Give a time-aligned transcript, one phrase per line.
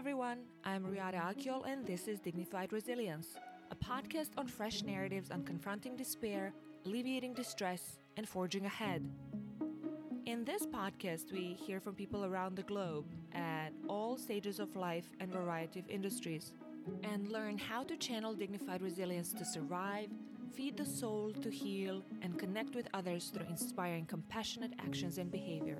[0.00, 0.38] everyone.
[0.64, 3.34] I'm Riada Akyol, and this is Dignified Resilience,
[3.70, 6.54] a podcast on fresh narratives on confronting despair,
[6.86, 9.06] alleviating distress, and forging ahead.
[10.24, 13.04] In this podcast, we hear from people around the globe
[13.34, 16.54] at all stages of life and variety of industries,
[17.02, 20.08] and learn how to channel dignified resilience to survive,
[20.54, 25.76] feed the soul to heal, and connect with others through inspiring compassionate actions and behavior.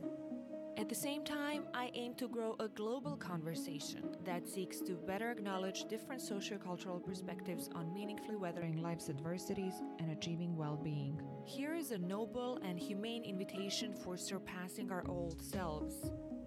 [0.80, 5.30] At the same time, I aim to grow a global conversation that seeks to better
[5.30, 11.20] acknowledge different sociocultural perspectives on meaningfully weathering life's adversities and achieving well being.
[11.44, 15.96] Here is a noble and humane invitation for surpassing our old selves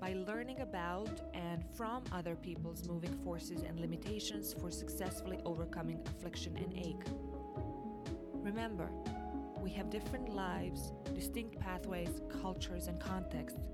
[0.02, 6.58] by learning about and from other people's moving forces and limitations for successfully overcoming affliction
[6.58, 7.06] and ache.
[8.34, 8.90] Remember,
[9.62, 13.68] we have different lives, distinct pathways, cultures, and contexts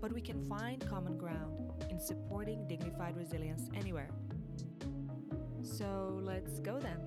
[0.00, 4.10] but we can find common ground in supporting dignified resilience anywhere.
[5.62, 7.00] So let's go then.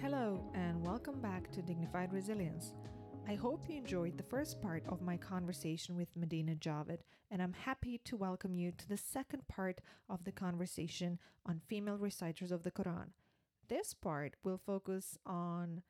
[0.00, 2.74] Hello, and welcome back to Dignified Resilience.
[3.28, 6.98] I hope you enjoyed the first part of my conversation with Medina Javed,
[7.30, 11.98] and I'm happy to welcome you to the second part of the conversation on female
[11.98, 13.10] reciters of the Quran.
[13.68, 15.82] This part will focus on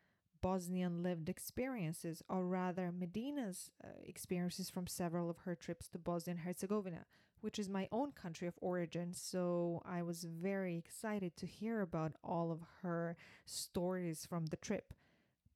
[0.42, 6.32] Bosnian lived experiences, or rather Medina's uh, experiences from several of her trips to Bosnia
[6.32, 7.06] and Herzegovina,
[7.40, 9.14] which is my own country of origin.
[9.14, 14.92] So I was very excited to hear about all of her stories from the trip.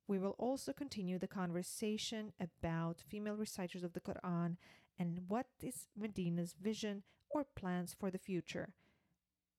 [0.09, 4.57] We will also continue the conversation about female reciters of the Quran
[4.99, 8.71] and what is Medina's vision or plans for the future.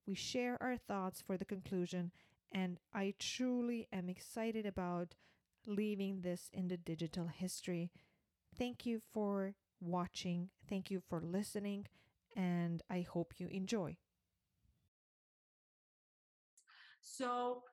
[0.08, 2.12] We share our thoughts for the conclusion
[2.52, 5.16] and I truly am excited about
[5.66, 7.92] leaving this in the digital history.
[8.58, 10.50] Thank you for watching.
[10.70, 11.88] Thank you for listening.
[12.36, 13.98] And I hope you enjoy.
[17.02, 17.64] So,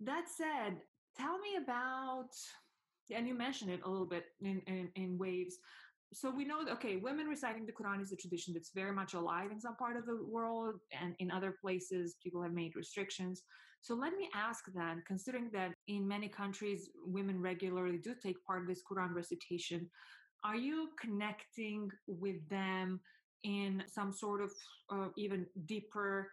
[0.00, 0.76] that said,
[1.16, 2.30] tell me about,
[3.10, 5.56] and you mentioned it a little bit in, in, in waves,
[6.14, 9.14] so we know that okay women reciting the quran is a tradition that's very much
[9.14, 13.42] alive in some part of the world and in other places people have made restrictions.
[13.80, 18.62] So let me ask then considering that in many countries women regularly do take part
[18.62, 19.90] in this quran recitation
[20.44, 23.00] are you connecting with them
[23.42, 24.52] in some sort of
[24.90, 26.30] uh, even deeper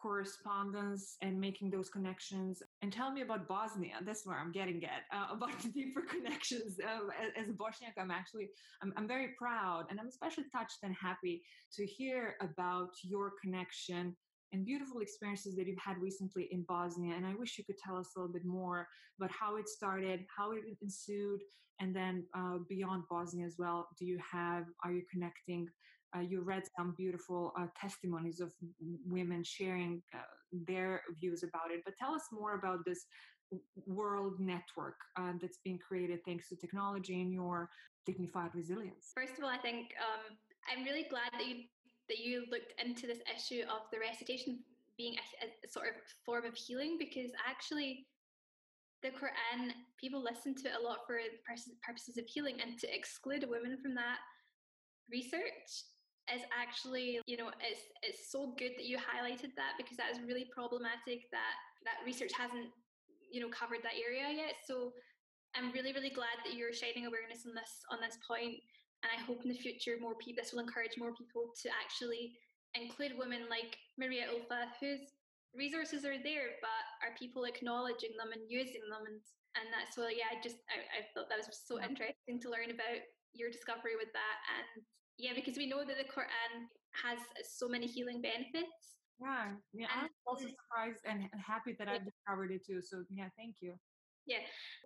[0.00, 5.02] correspondence and making those connections and tell me about bosnia that's where i'm getting at
[5.12, 7.00] uh, about the deeper connections uh,
[7.36, 8.48] as, a bosniak i'm actually
[8.80, 11.42] I'm, I'm very proud and i'm especially touched and happy
[11.72, 14.14] to hear about your connection
[14.52, 17.16] and beautiful experiences that you've had recently in Bosnia.
[17.16, 18.86] And I wish you could tell us a little bit more
[19.18, 21.40] about how it started, how it ensued,
[21.80, 23.88] and then uh, beyond Bosnia as well.
[23.98, 25.66] Do you have, are you connecting
[26.16, 28.50] uh, you read some beautiful uh, testimonies of
[29.06, 30.18] women sharing uh,
[30.66, 31.80] their views about it.
[31.84, 33.06] But tell us more about this
[33.86, 37.68] world network uh, that's being created thanks to technology and your
[38.04, 39.12] dignified resilience.
[39.14, 40.36] First of all, I think um,
[40.70, 41.64] I'm really glad that you
[42.08, 44.60] that you looked into this issue of the recitation
[44.96, 45.94] being a, a sort of
[46.24, 48.06] form of healing because actually
[49.02, 51.18] the Quran, people listen to it a lot for
[51.86, 54.18] purposes of healing, and to exclude a woman from that
[55.10, 55.84] research
[56.32, 60.18] is actually, you know, it's it's so good that you highlighted that because that is
[60.26, 61.54] really problematic that
[61.86, 62.70] that research hasn't,
[63.30, 64.58] you know, covered that area yet.
[64.66, 64.90] So
[65.54, 68.58] I'm really, really glad that you're shining awareness on this on this point.
[69.06, 72.34] And I hope in the future more people this will encourage more people to actually
[72.74, 75.14] include women like Maria Ulfah, whose
[75.54, 79.22] resources are there, but are people acknowledging them and using them and
[79.56, 82.68] and that's why yeah, I just I, I thought that was so interesting to learn
[82.74, 83.00] about
[83.32, 84.84] your discovery with that and
[85.18, 86.68] yeah, because we know that the Quran
[87.04, 88.96] has uh, so many healing benefits.
[89.20, 89.88] Yeah, yeah.
[89.88, 92.84] I'm also surprised and happy that I've discovered it too.
[92.84, 93.72] So yeah, thank you.
[94.26, 94.42] Yeah,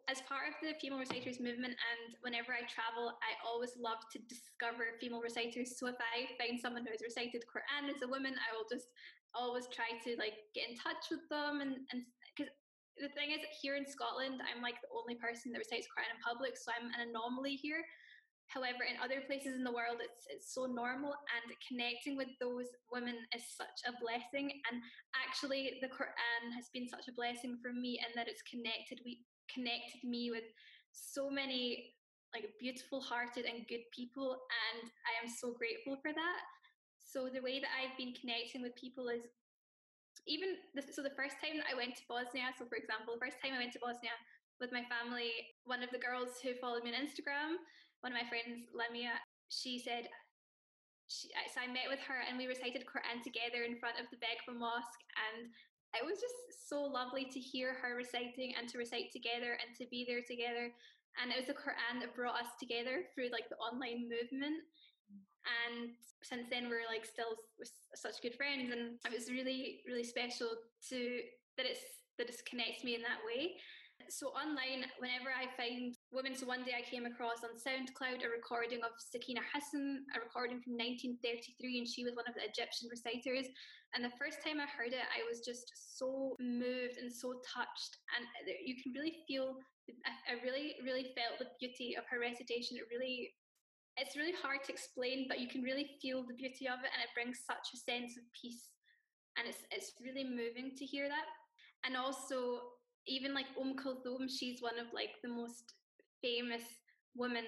[0.06, 4.20] as part of the female reciters movement, and whenever I travel, I always love to
[4.28, 5.80] discover female reciters.
[5.80, 8.92] So if I find someone who has recited Quran as a woman, I will just
[9.32, 12.52] always try to like get in touch with them, and and because
[13.00, 16.20] the thing is, here in Scotland, I'm like the only person that recites Quran in
[16.20, 17.80] public, so I'm an anomaly here.
[18.50, 22.66] However, in other places in the world, it's, it's so normal, and connecting with those
[22.90, 24.50] women is such a blessing.
[24.66, 24.82] And
[25.14, 29.22] actually, the Quran has been such a blessing for me in that it's connected we
[29.46, 30.46] connected me with
[30.90, 31.94] so many
[32.34, 36.42] like beautiful hearted and good people, and I am so grateful for that.
[36.98, 39.26] So the way that I've been connecting with people is
[40.26, 42.50] even the, so the first time that I went to Bosnia.
[42.54, 44.14] So for example, the first time I went to Bosnia
[44.62, 45.34] with my family,
[45.66, 47.58] one of the girls who followed me on Instagram
[48.00, 49.16] one of my friends, Lemia,
[49.48, 50.08] she said
[51.10, 54.20] she, so I met with her and we recited Quran together in front of the
[54.22, 55.02] Begova Mosque.
[55.18, 55.50] And
[55.98, 56.38] it was just
[56.70, 60.70] so lovely to hear her reciting and to recite together and to be there together.
[61.18, 64.62] And it was the Quran that brought us together through like the online movement.
[65.42, 67.34] And since then, we're like still
[67.98, 68.70] such good friends.
[68.70, 70.54] And it was really, really special
[70.94, 70.98] to
[71.58, 71.82] that it's
[72.22, 73.58] that it connects me in that way.
[74.08, 78.30] So online, whenever I find women, so one day I came across on SoundCloud a
[78.30, 81.22] recording of Sakina Hassan, a recording from 1933,
[81.78, 83.46] and she was one of the Egyptian reciters.
[83.94, 87.98] And the first time I heard it, I was just so moved and so touched,
[88.14, 88.26] and
[88.62, 89.58] you can really feel.
[90.06, 92.78] I really, really felt the beauty of her recitation.
[92.78, 93.34] It really
[93.98, 97.02] it's really hard to explain, but you can really feel the beauty of it, and
[97.02, 98.70] it brings such a sense of peace.
[99.34, 101.26] And it's it's really moving to hear that.
[101.82, 105.74] And also, even like Umm Kulthum, she's one of like the most
[106.22, 106.62] famous
[107.16, 107.44] women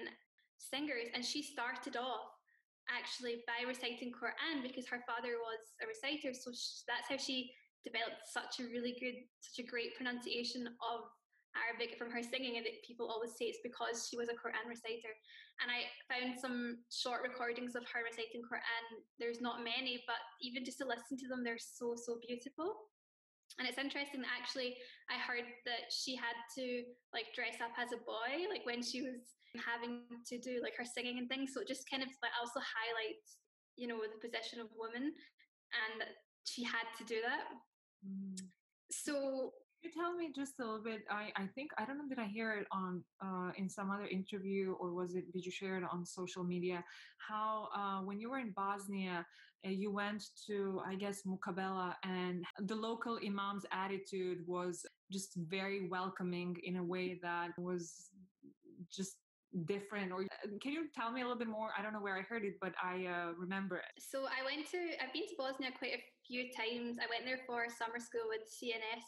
[0.57, 2.29] singers, and she started off
[2.91, 6.35] actually by reciting Quran because her father was a reciter.
[6.35, 7.51] So she, that's how she
[7.83, 11.07] developed such a really good, such a great pronunciation of
[11.53, 15.13] Arabic from her singing, and people always say it's because she was a Quran reciter.
[15.61, 18.83] And I found some short recordings of her reciting Quran.
[19.21, 22.73] There's not many, but even just to listen to them, they're so so beautiful.
[23.59, 24.75] And it's interesting that actually
[25.09, 26.83] I heard that she had to
[27.13, 30.85] like dress up as a boy, like when she was having to do like her
[30.85, 31.53] singing and things.
[31.53, 33.37] So it just kind of like also highlights,
[33.77, 37.45] you know, the position of women and that she had to do that.
[38.01, 38.37] Mm.
[38.89, 39.53] So
[39.83, 41.03] you tell me just a little bit?
[41.09, 44.07] I, I think I don't know did I hear it on uh, in some other
[44.07, 46.83] interview or was it did you share it on social media?
[47.17, 49.25] How uh, when you were in Bosnia,
[49.65, 55.87] uh, you went to I guess Mukabela and the local imam's attitude was just very
[55.87, 58.09] welcoming in a way that was
[58.91, 59.17] just
[59.67, 62.17] different or uh, can you tell me a little bit more i don't know where
[62.17, 65.35] i heard it but i uh, remember it so i went to i've been to
[65.37, 69.05] bosnia quite a few times i went there for summer school with cns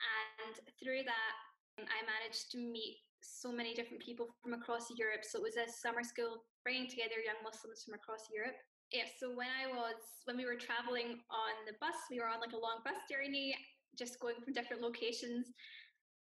[0.00, 1.34] and through that,
[1.78, 5.24] I managed to meet so many different people from across Europe.
[5.24, 8.56] So it was a summer school bringing together young Muslims from across Europe.
[8.92, 9.98] Yeah, so when I was,
[10.28, 13.56] when we were traveling on the bus, we were on like a long bus journey,
[13.98, 15.50] just going from different locations.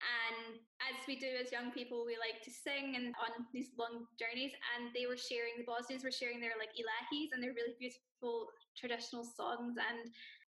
[0.02, 4.04] And as we do as young people, we like to sing and on these long
[4.20, 4.52] journeys.
[4.76, 8.52] And they were sharing, the Bosnians were sharing their like ilahis and their really beautiful
[8.76, 9.80] traditional songs.
[9.80, 10.12] And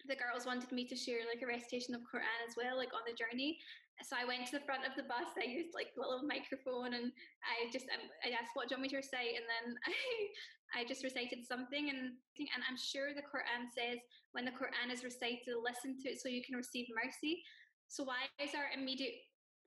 [0.07, 3.03] the girls wanted me to share like a recitation of Quran as well, like on
[3.03, 3.59] the journey.
[4.07, 5.27] So I went to the front of the bus.
[5.35, 7.11] I used like a little microphone, and
[7.43, 10.79] I just um, I asked, "What do you want me to recite?" And then I
[10.79, 13.99] I just recited something, and and I'm sure the Quran says
[14.31, 17.43] when the Quran is recited, listen to it so you can receive mercy.
[17.91, 19.19] So why is our immediate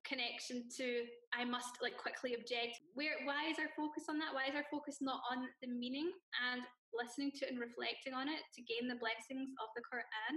[0.09, 1.05] connection to
[1.35, 2.81] I must like quickly object?
[2.95, 4.33] Where why is our focus on that?
[4.33, 6.09] Why is our focus not on the meaning
[6.41, 6.63] and
[6.97, 10.35] listening to it and reflecting on it to gain the blessings of the Quran.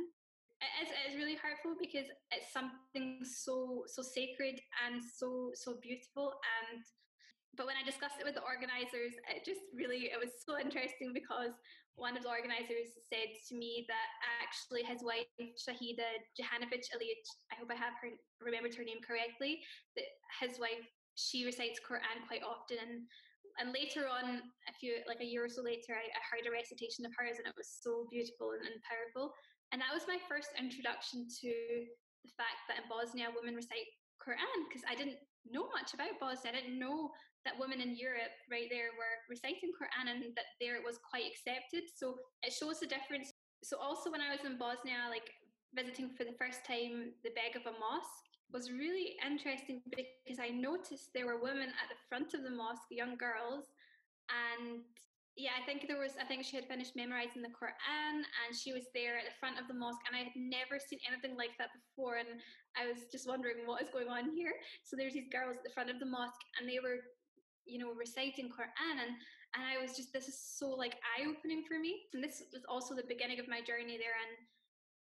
[0.64, 4.56] It is, it is really hurtful because it's something so so sacred
[4.88, 6.32] and so so beautiful
[6.64, 6.80] and
[7.56, 11.16] but when I discussed it with the organizers, it just really it was so interesting
[11.16, 11.56] because
[11.96, 14.10] one of the organizers said to me that
[14.44, 18.12] actually his wife Shahida Jahanovic Alic, I hope I have her
[18.44, 19.64] remembered her name correctly,
[19.96, 20.08] that
[20.44, 20.84] his wife
[21.16, 23.08] she recites Quran quite often and
[23.60, 26.52] and later on, a few like a year or so later, I, I heard a
[26.52, 29.32] recitation of hers, and it was so beautiful and, and powerful.
[29.72, 31.52] And that was my first introduction to
[32.26, 33.86] the fact that in Bosnia women recite
[34.18, 36.54] Quran because I didn't know much about Bosnia.
[36.54, 37.14] I didn't know
[37.46, 41.30] that women in Europe right there were reciting Quran and that there it was quite
[41.30, 41.86] accepted.
[41.94, 43.30] So it shows the difference.
[43.62, 45.30] So also when I was in Bosnia, like
[45.78, 51.28] visiting for the first time the Begova Mosque, was really interesting because I noticed there
[51.28, 53.68] were women at the front of the mosque, young girls,
[54.32, 54.80] and
[55.36, 58.72] yeah, I think there was, I think she had finished memorizing the Quran and she
[58.72, 60.00] was there at the front of the mosque.
[60.08, 62.24] And I had never seen anything like that before.
[62.24, 62.40] And
[62.80, 64.56] I was just wondering what is going on here.
[64.88, 67.04] So there's these girls at the front of the mosque and they were,
[67.68, 68.96] you know, reciting Quran.
[68.96, 69.12] And,
[69.60, 72.08] and I was just, this is so like eye opening for me.
[72.16, 74.16] And this was also the beginning of my journey there.
[74.16, 74.40] And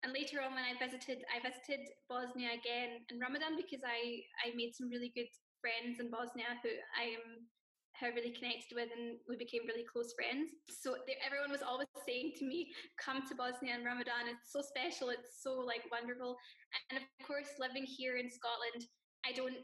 [0.05, 4.53] and later on when I visited I visited Bosnia again in Ramadan because I I
[4.53, 5.27] made some really good
[5.65, 7.49] friends in Bosnia who I am
[7.97, 10.51] have really connected with and we became really close friends.
[10.67, 12.67] So they, everyone was always saying to me,
[12.99, 14.27] come to Bosnia in Ramadan.
[14.27, 15.15] It's so special.
[15.15, 16.35] It's so like wonderful.
[16.91, 18.83] And of course, living here in Scotland,
[19.23, 19.63] I don't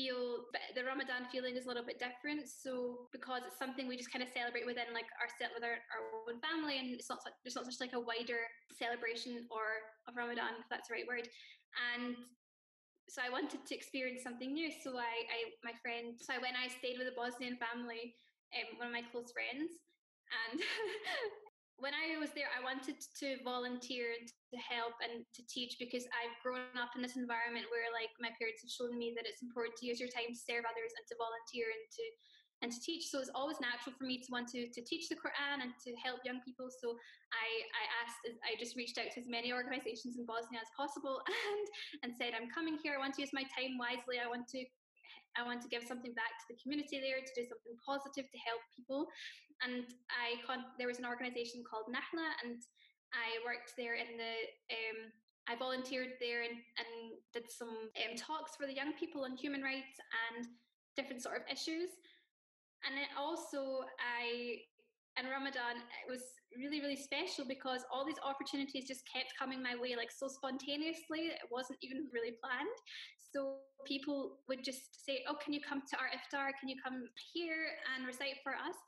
[0.00, 2.48] feel the Ramadan feeling is a little bit different.
[2.48, 5.76] So because it's something we just kind of celebrate within like our set with our,
[5.92, 10.16] our own family, and it's not there's not such like a wider celebration or of
[10.16, 11.28] Ramadan, if that's the right word.
[11.92, 12.16] And
[13.12, 14.72] so I wanted to experience something new.
[14.72, 18.16] So I, I my friend, so went, I stayed with a Bosnian family,
[18.56, 19.76] um, one of my close friends,
[20.48, 20.56] and
[21.80, 26.04] when I was there, I wanted to volunteer and to help and to teach because
[26.12, 29.40] I've grown up in this environment where, like, my parents have shown me that it's
[29.40, 32.04] important to use your time to serve others and to volunteer and to
[32.60, 33.08] and to teach.
[33.08, 35.90] So it's always natural for me to want to, to teach the Quran and to
[35.96, 36.68] help young people.
[36.68, 36.92] So
[37.32, 41.24] I, I asked, I just reached out to as many organizations in Bosnia as possible
[41.48, 41.64] and,
[42.04, 42.92] and said, I'm coming here.
[42.96, 44.20] I want to use my time wisely.
[44.20, 44.60] I want to
[45.38, 48.38] I want to give something back to the community there to do something positive to
[48.42, 49.06] help people.
[49.64, 52.62] And I con- there was an organization called Nahla, and
[53.12, 54.34] I worked there in the.
[54.72, 55.12] Um,
[55.48, 59.62] I volunteered there and, and did some um, talks for the young people on human
[59.62, 59.98] rights
[60.30, 60.46] and
[60.94, 61.90] different sort of issues.
[62.86, 64.62] And also, I
[65.18, 66.22] in Ramadan, it was
[66.56, 71.34] really, really special because all these opportunities just kept coming my way, like so spontaneously.
[71.34, 72.78] It wasn't even really planned.
[73.18, 76.54] So people would just say, Oh, can you come to our iftar?
[76.58, 78.78] Can you come here and recite for us?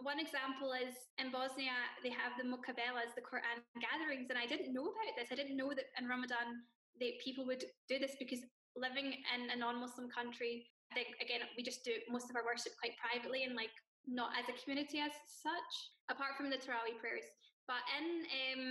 [0.00, 4.72] One example is in Bosnia, they have the mukabelas, the Quran gatherings, and I didn't
[4.72, 5.28] know about this.
[5.28, 6.64] I didn't know that in Ramadan
[7.00, 8.40] that people would do this because
[8.76, 12.44] living in a non Muslim country, I think, again, we just do most of our
[12.44, 13.72] worship quite privately and like
[14.08, 15.72] not as a community as such,
[16.08, 17.28] apart from the Tarawih prayers.
[17.68, 18.64] But in um,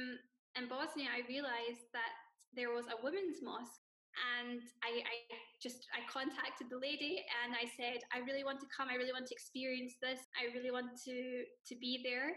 [0.57, 2.13] in Bosnia, I realised that
[2.57, 3.85] there was a women's mosque,
[4.17, 5.15] and I, I
[5.61, 8.89] just I contacted the lady and I said, I really want to come.
[8.89, 10.19] I really want to experience this.
[10.35, 12.33] I really want to to be there.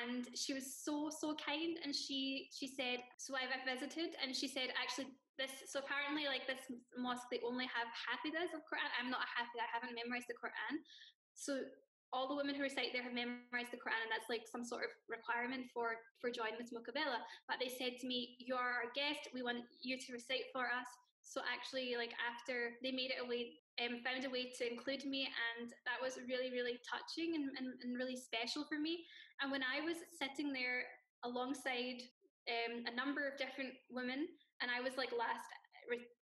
[0.00, 4.48] And she was so so kind, and she she said, so I've visited, and she
[4.48, 6.64] said actually this so apparently like this
[6.96, 8.88] mosque they only have hafidahs of Quran.
[8.96, 9.68] I'm not a hafidah.
[9.68, 10.80] I haven't memorized the Quran.
[11.36, 11.60] So
[12.12, 14.84] all the women who recite there have memorized the Quran, and that's like some sort
[14.84, 17.22] of requirement for for joining this mukabela.
[17.48, 19.30] But they said to me, "You are our guest.
[19.34, 20.88] We want you to recite for us."
[21.26, 25.04] So actually, like after they made it a way, um, found a way to include
[25.04, 29.02] me, and that was really, really touching and, and, and really special for me.
[29.42, 30.86] And when I was sitting there
[31.26, 32.06] alongside
[32.46, 34.30] um, a number of different women,
[34.62, 35.50] and I was like last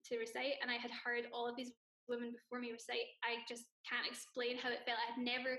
[0.07, 1.75] to recite, and I had heard all of these
[2.09, 4.99] women before me recite, I just can't explain how it felt.
[4.99, 5.59] I had never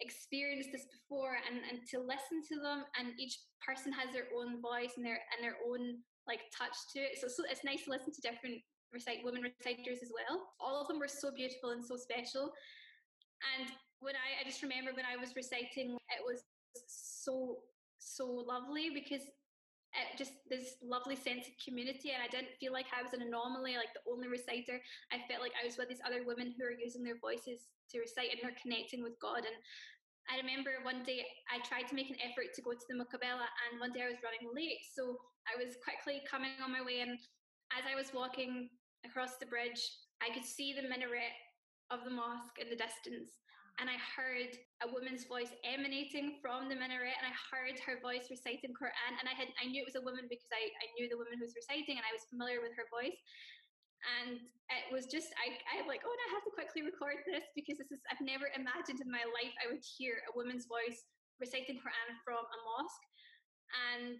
[0.00, 4.58] experienced this before and, and to listen to them and each person has their own
[4.58, 7.18] voice and their and their own like touch to it.
[7.18, 8.58] So, so it's nice to listen to different
[8.90, 10.42] recite women reciters as well.
[10.60, 12.52] All of them were so beautiful and so special.
[13.54, 13.70] And
[14.00, 16.42] when I, I just remember when I was reciting, it was
[16.86, 17.62] so
[17.98, 19.22] so lovely because
[20.16, 23.76] just this lovely sense of community and I didn't feel like I was an anomaly,
[23.76, 24.80] like the only reciter.
[25.12, 28.00] I felt like I was with these other women who are using their voices to
[28.00, 29.44] recite and they're connecting with God.
[29.44, 29.56] And
[30.32, 33.44] I remember one day I tried to make an effort to go to the Mukabela
[33.68, 34.80] and one day I was running late.
[34.96, 37.20] So I was quickly coming on my way and
[37.76, 38.72] as I was walking
[39.04, 39.80] across the bridge,
[40.24, 41.36] I could see the minaret
[41.92, 43.41] of the mosque in the distance
[43.80, 44.52] and I heard
[44.84, 49.26] a woman's voice emanating from the minaret, and I heard her voice reciting Quran, and
[49.26, 51.44] I had I knew it was a woman because I, I knew the woman who
[51.46, 53.16] was reciting, and I was familiar with her voice.
[54.02, 57.46] And it was just I I like oh no, I have to quickly record this
[57.54, 61.06] because this is I've never imagined in my life I would hear a woman's voice
[61.38, 63.06] reciting Quran from a mosque,
[63.94, 64.18] and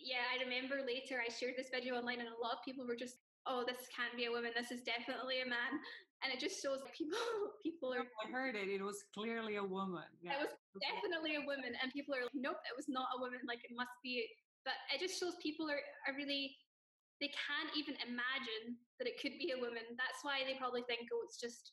[0.00, 2.96] yeah I remember later I shared this video online, and a lot of people were
[2.96, 4.56] just oh this can't be a woman.
[4.56, 5.78] This is definitely a man
[6.22, 7.16] and it just shows that people
[7.64, 8.04] people are.
[8.04, 8.68] I heard it.
[8.68, 10.08] It was clearly a woman.
[10.20, 10.36] Yeah.
[10.36, 13.40] It was definitely a woman, and people are like, nope, it was not a woman.
[13.46, 14.26] Like it must be.
[14.64, 16.56] But it just shows people are are really
[17.20, 19.84] they can't even imagine that it could be a woman.
[19.92, 21.72] That's why they probably think, oh, it's just.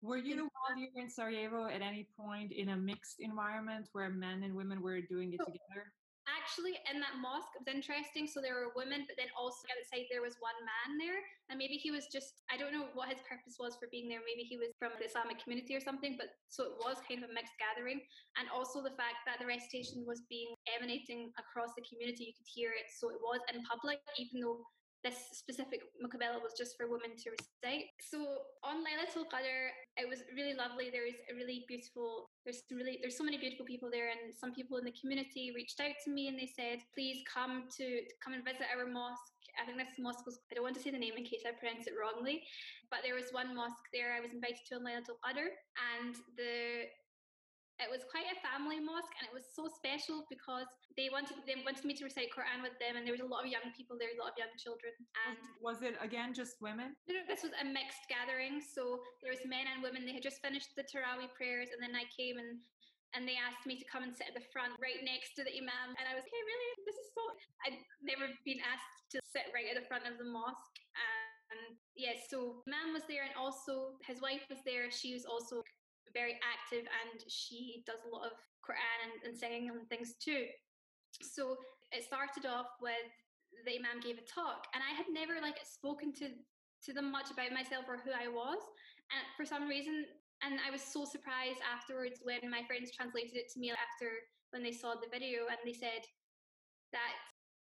[0.00, 4.10] Were you while you were in Sarajevo at any point in a mixed environment where
[4.10, 5.92] men and women were doing it together?
[6.28, 10.08] Actually in that mosque it was interesting so there were women but then also outside
[10.08, 11.20] there was one man there
[11.52, 14.24] and maybe he was just i don't know what his purpose was for being there
[14.24, 17.28] maybe he was from the islamic community or something but so it was kind of
[17.28, 18.00] a mixed gathering
[18.40, 22.48] and also the fact that the recitation was being emanating across the community you could
[22.48, 24.64] hear it so it was in public even though
[25.04, 27.92] this specific mukabela was just for women to recite.
[28.00, 29.68] So on Laylatul Qadr,
[30.00, 30.88] it was really lovely.
[30.88, 34.56] There is a really beautiful, there's really, there's so many beautiful people there and some
[34.56, 37.84] people in the community reached out to me and they said, please come to,
[38.24, 39.36] come and visit our mosque.
[39.60, 41.52] I think this mosque was, I don't want to say the name in case I
[41.52, 42.42] pronounce it wrongly,
[42.90, 45.52] but there was one mosque there I was invited to on Laylatul Qadr
[46.00, 46.88] and the
[47.82, 51.58] it was quite a family mosque and it was so special because they wanted they
[51.66, 53.98] wanted me to recite Quran with them and there was a lot of young people
[53.98, 54.94] there, a lot of young children.
[55.26, 56.94] And was it again just women?
[57.10, 58.62] No, no, this was a mixed gathering.
[58.62, 60.06] So there was men and women.
[60.06, 62.62] They had just finished the Tarawih prayers and then I came and
[63.14, 65.54] and they asked me to come and sit at the front right next to the
[65.54, 67.22] imam and I was okay really this is so
[67.62, 72.26] I'd never been asked to sit right at the front of the mosque and yes
[72.26, 75.62] yeah, so imam was there and also his wife was there she was also
[76.14, 80.46] very active and she does a lot of Quran and, and singing and things too.
[81.20, 81.58] So
[81.92, 83.10] it started off with
[83.66, 87.30] the Imam gave a talk, and I had never like spoken to to them much
[87.32, 88.60] about myself or who I was,
[89.14, 90.04] and for some reason,
[90.42, 94.10] and I was so surprised afterwards when my friends translated it to me after
[94.50, 96.02] when they saw the video, and they said
[96.92, 97.14] that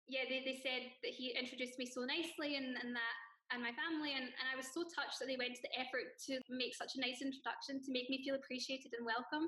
[0.09, 3.15] yeah, they, they said that he introduced me so nicely and, and that
[3.51, 6.15] and my family and, and I was so touched that they went to the effort
[6.31, 9.45] to make such a nice introduction to make me feel appreciated and welcome.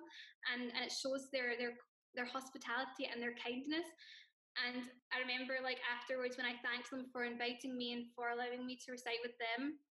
[0.51, 1.74] And, and it shows their their
[2.13, 3.88] their hospitality and their kindness.
[4.60, 8.67] And I remember like afterwards when I thanked them for inviting me and for allowing
[8.69, 9.81] me to recite with them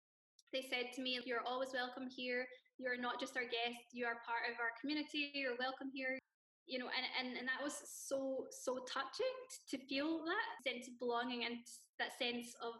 [0.52, 2.46] they said to me you're always welcome here.
[2.78, 3.88] You're not just our guest.
[3.92, 5.32] You are part of our community.
[5.34, 6.18] You're welcome here.
[6.66, 9.34] You know and, and and that was so so touching
[9.72, 11.58] to feel that sense of belonging and
[11.98, 12.78] that sense of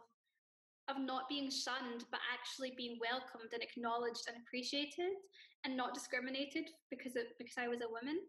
[0.91, 5.15] of not being shunned but actually being welcomed and acknowledged and appreciated
[5.63, 8.19] and not discriminated because of because I was a woman.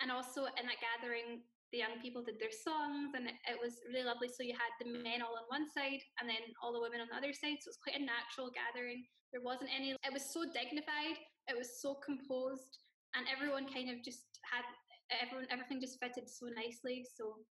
[0.00, 3.78] And also in that gathering the young people did their songs and it, it was
[3.92, 4.32] really lovely.
[4.32, 7.12] So you had the men all on one side and then all the women on
[7.12, 7.60] the other side.
[7.60, 9.04] So it was quite a natural gathering.
[9.30, 12.78] There wasn't any it was so dignified it was so composed
[13.18, 14.62] and everyone kind of just had
[15.10, 17.02] everyone everything just fitted so nicely.
[17.02, 17.42] So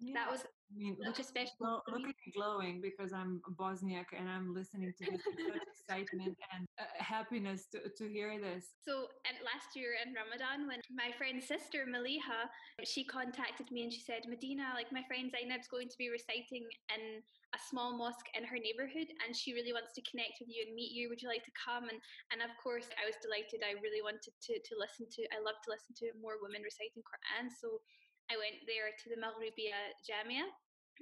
[0.00, 0.14] yeah.
[0.14, 1.18] that was I mean, look,
[1.58, 5.66] glow, look at me glowing because I'm Bosniak and I'm listening to this with such
[5.66, 8.78] excitement and uh, happiness to, to hear this.
[8.78, 12.46] So, and last year in Ramadan, when my friend's sister Maliha,
[12.86, 16.62] she contacted me and she said, Medina, like my friend Zainab's going to be reciting
[16.94, 17.18] in
[17.50, 20.78] a small mosque in her neighborhood and she really wants to connect with you and
[20.78, 21.10] meet you.
[21.10, 21.90] Would you like to come?
[21.90, 21.98] And
[22.30, 23.66] and of course, I was delighted.
[23.66, 25.26] I really wanted to to listen to.
[25.34, 27.50] I love to listen to more women reciting Quran.
[27.50, 27.82] So
[28.30, 30.46] I went there to the Maghribiya Jamia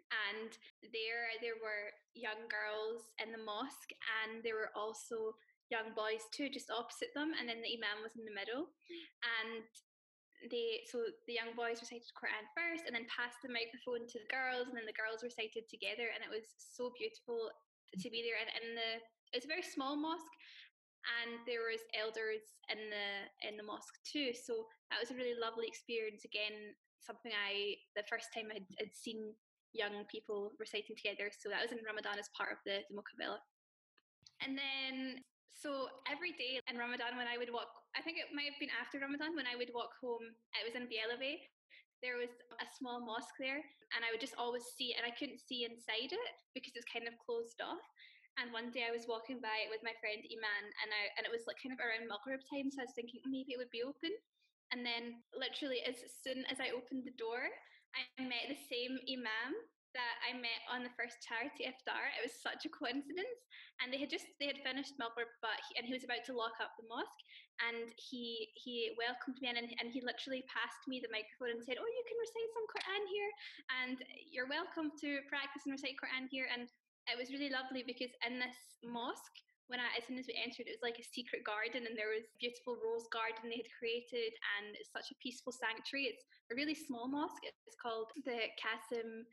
[0.09, 0.51] and
[0.95, 3.93] there there were young girls in the mosque
[4.25, 5.37] and there were also
[5.69, 8.73] young boys too just opposite them and then the imam was in the middle.
[9.21, 9.69] And
[10.49, 14.33] they so the young boys recited Quran first and then passed the microphone to the
[14.33, 17.51] girls and then the girls recited together and it was so beautiful
[17.91, 18.91] to be there and in the
[19.35, 20.35] it's a very small mosque
[21.21, 23.09] and there was elders in the
[23.45, 24.33] in the mosque too.
[24.33, 26.75] So that was a really lovely experience again
[27.09, 29.33] something I the first time I'd, I'd seen
[29.73, 31.33] young people reciting together.
[31.33, 33.41] So that was in Ramadan as part of the, the Mukabala.
[34.45, 35.25] And then
[35.57, 38.71] so every day in Ramadan when I would walk I think it might have been
[38.77, 40.23] after Ramadan when I would walk home,
[40.55, 41.41] it was in Bjelave.
[41.99, 42.31] There was
[42.63, 43.59] a small mosque there
[43.97, 47.09] and I would just always see and I couldn't see inside it because it's kind
[47.11, 47.83] of closed off.
[48.39, 51.27] And one day I was walking by it with my friend Iman and I and
[51.27, 53.75] it was like kind of around Maghrib time, so I was thinking maybe it would
[53.75, 54.15] be open.
[54.73, 57.49] And then, literally, as soon as I opened the door,
[57.97, 59.57] I met the same Imam
[59.97, 62.13] that I met on the first charity iftar.
[62.13, 63.41] It was such a coincidence,
[63.81, 66.37] and they had just they had finished Maghrib, but he, and he was about to
[66.37, 67.23] lock up the mosque,
[67.65, 71.65] and he he welcomed me in, and, and he literally passed me the microphone and
[71.65, 73.31] said, "Oh, you can recite some Quran here,
[73.81, 73.97] and
[74.29, 76.69] you're welcome to practice and recite Quran here." And
[77.09, 80.65] it was really lovely because in this mosque when I, as soon as we entered,
[80.65, 83.73] it was like a secret garden, and there was a beautiful rose garden they had
[83.77, 86.09] created, and it's such a peaceful sanctuary.
[86.09, 87.45] It's a really small mosque.
[87.45, 89.29] It's called the Kasim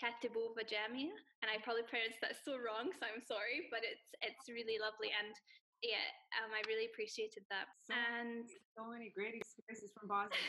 [0.00, 1.12] Katibova Jamia,
[1.44, 5.12] and I probably pronounced that so wrong, so I'm sorry, but it's it's really lovely,
[5.12, 5.36] and
[5.84, 6.08] yeah,
[6.40, 7.68] um, I really appreciated that.
[7.84, 10.40] So and so many great experiences from Bosnia.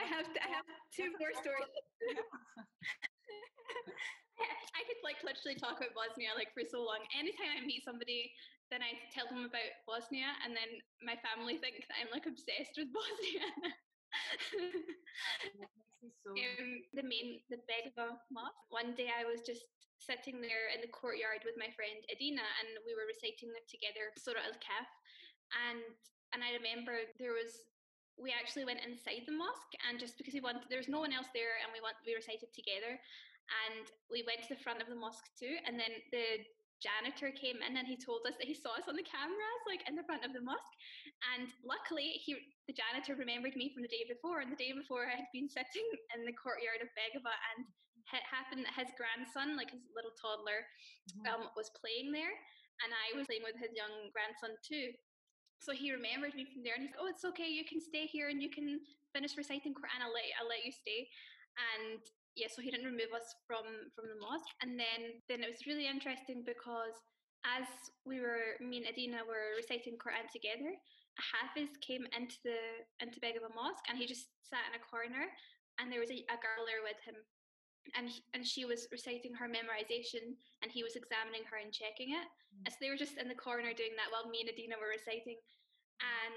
[0.00, 1.68] I have to, I have two more stories.
[4.74, 7.02] I could like literally talk about Bosnia like for so long.
[7.14, 8.32] Anytime I meet somebody,
[8.70, 10.70] then I tell them about Bosnia, and then
[11.04, 13.48] my family think that I'm like obsessed with Bosnia.
[16.22, 16.30] so...
[16.32, 18.68] um, the main, the Begova mosque.
[18.70, 19.64] One day I was just
[20.00, 24.44] sitting there in the courtyard with my friend Adina, and we were reciting together Surah
[24.44, 24.88] Al Kahf,
[25.68, 25.80] and
[26.34, 27.68] and I remember there was
[28.18, 31.10] we actually went inside the mosque and just because we wanted there was no one
[31.10, 32.94] else there and we want we recited together
[33.66, 36.42] and we went to the front of the mosque too and then the
[36.84, 39.80] janitor came in and he told us that he saw us on the cameras like
[39.88, 40.76] in the front of the mosque.
[41.32, 42.36] And luckily he
[42.68, 45.48] the janitor remembered me from the day before and the day before i had been
[45.48, 47.64] sitting in the courtyard of begova and
[48.12, 50.64] it happened that his grandson like his little toddler
[51.12, 51.24] mm-hmm.
[51.28, 52.32] um, was playing there
[52.84, 54.92] and i was playing with his young grandson too.
[55.64, 58.04] So he remembered me from there and he said oh it's okay you can stay
[58.04, 58.80] here and you can
[59.16, 61.08] finish reciting quran i'll let, I'll let you stay.
[61.54, 62.00] And
[62.34, 64.50] yeah, so he didn't remove us from from the mosque.
[64.62, 66.98] And then then it was really interesting because
[67.46, 67.68] as
[68.02, 72.58] we were me and Adina were reciting Quran together, a Hafiz came into the
[72.98, 75.30] into Begova Mosque and he just sat in a corner
[75.78, 77.18] and there was a, a girl there with him.
[77.92, 82.16] And he, and she was reciting her memorization and he was examining her and checking
[82.16, 82.24] it.
[82.48, 82.64] Mm.
[82.64, 84.88] And so they were just in the corner doing that while me and Adina were
[84.88, 85.36] reciting.
[85.36, 86.00] Mm.
[86.00, 86.36] And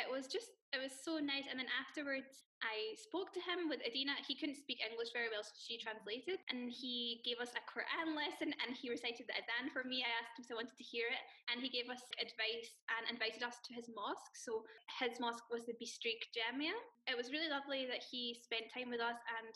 [0.00, 1.44] it was just it was so nice.
[1.44, 4.14] And then afterwards, I spoke to him with Adina.
[4.22, 6.38] He couldn't speak English very well, so she translated.
[6.46, 10.06] And he gave us a Quran lesson and he recited the Adhan for me.
[10.06, 11.22] I asked him if I wanted to hear it.
[11.50, 14.38] And he gave us advice and invited us to his mosque.
[14.38, 14.62] So
[15.02, 16.74] his mosque was the Bistrik Jamia.
[17.10, 19.52] It was really lovely that he spent time with us and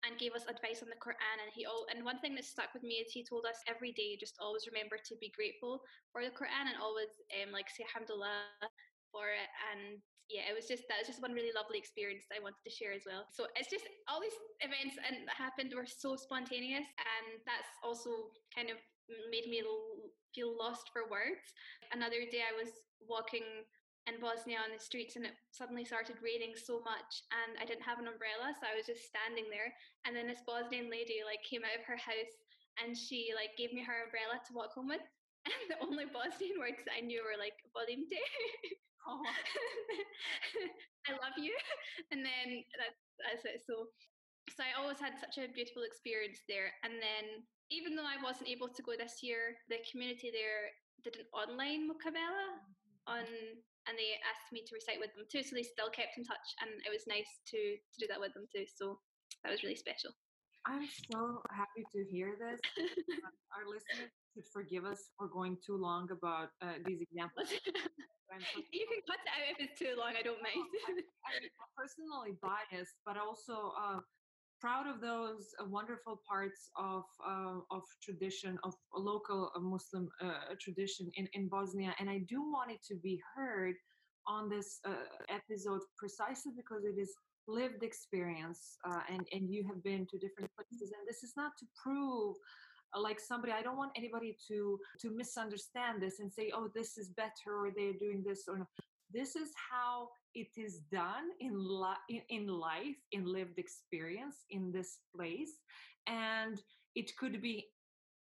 [0.00, 1.36] and gave us advice on the Quran.
[1.44, 3.94] And he all and one thing that stuck with me is he told us every
[3.94, 7.86] day just always remember to be grateful for the Quran and always um, like say
[7.86, 8.50] alhamdulillah
[9.12, 9.50] for it.
[9.70, 12.62] And yeah, it was just that was just one really lovely experience that I wanted
[12.62, 13.26] to share as well.
[13.34, 18.30] So it's just all these events and that happened were so spontaneous, and that's also
[18.54, 18.78] kind of
[19.30, 19.62] made me
[20.30, 21.42] feel lost for words.
[21.90, 22.70] Another day I was
[23.02, 23.66] walking
[24.08, 27.84] in Bosnia on the streets and it suddenly started raining so much and I didn't
[27.84, 29.68] have an umbrella so I was just standing there
[30.08, 32.34] and then this Bosnian lady like came out of her house
[32.80, 35.04] and she like gave me her umbrella to walk home with
[35.48, 38.08] and the only Bosnian words I knew were like "Volim
[39.08, 39.20] oh.
[41.08, 41.54] I love you
[42.12, 43.88] and then that's, that's it so
[44.56, 48.50] so I always had such a beautiful experience there and then even though I wasn't
[48.50, 52.60] able to go this year the community there did an online mukabela
[53.08, 53.24] on
[53.88, 55.42] and they asked me to recite with them too.
[55.42, 58.34] So they still kept in touch, and it was nice to to do that with
[58.34, 58.68] them too.
[58.68, 59.00] So
[59.42, 60.12] that was really special.
[60.68, 62.60] I'm so happy to hear this.
[63.56, 67.48] Our listeners should forgive us for going too long about uh, these examples.
[69.18, 70.12] out if it's too long.
[70.18, 70.66] I don't mind.
[71.26, 74.00] I, am personally biased, but also uh,
[74.60, 81.10] proud of those uh, wonderful parts of uh, of tradition of local Muslim uh, tradition
[81.16, 83.74] in in Bosnia, and I do want it to be heard
[84.26, 84.92] on this uh,
[85.28, 87.12] episode precisely because it is
[87.48, 91.52] lived experience, uh, and and you have been to different places, and this is not
[91.58, 92.36] to prove
[92.98, 97.10] like somebody i don't want anybody to to misunderstand this and say oh this is
[97.10, 98.66] better or they're doing this or no.
[99.12, 104.98] This is how it is done in, li- in life, in lived experience in this
[105.14, 105.52] place.
[106.06, 106.60] And
[106.94, 107.66] it could be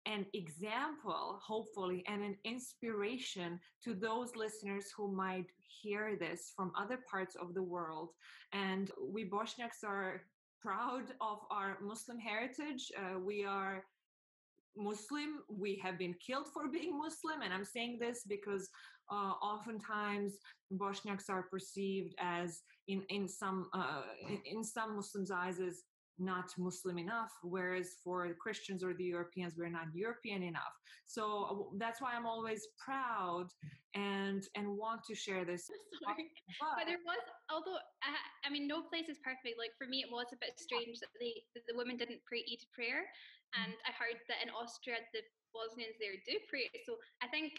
[0.06, 5.46] an example, hopefully, and an inspiration to those listeners who might
[5.82, 8.10] hear this from other parts of the world.
[8.52, 10.22] And we Bosniaks are
[10.60, 12.90] proud of our Muslim heritage.
[12.96, 13.84] Uh, we are
[14.76, 15.40] Muslim.
[15.48, 17.42] We have been killed for being Muslim.
[17.42, 18.68] And I'm saying this because
[19.12, 20.32] uh, oftentimes
[20.72, 25.84] Bosniaks are perceived as in in some uh, in, in, some Muslims' eyes as
[26.18, 30.74] not Muslim enough, whereas for Christians or the Europeans, we're not European enough.
[31.04, 33.48] So uh, that's why I'm always proud
[33.94, 35.68] and and want to share this.
[36.04, 36.32] Sorry.
[36.60, 37.20] But, but there was,
[37.52, 39.60] although I, I, mean, no place is perfect.
[39.60, 41.32] Like for me, it was a bit strange that the
[41.68, 43.60] the women didn't pray Eid prayer, mm-hmm.
[43.60, 45.20] and I heard that in Austria the
[45.52, 46.72] Bosnians there do pray.
[46.88, 47.52] So I think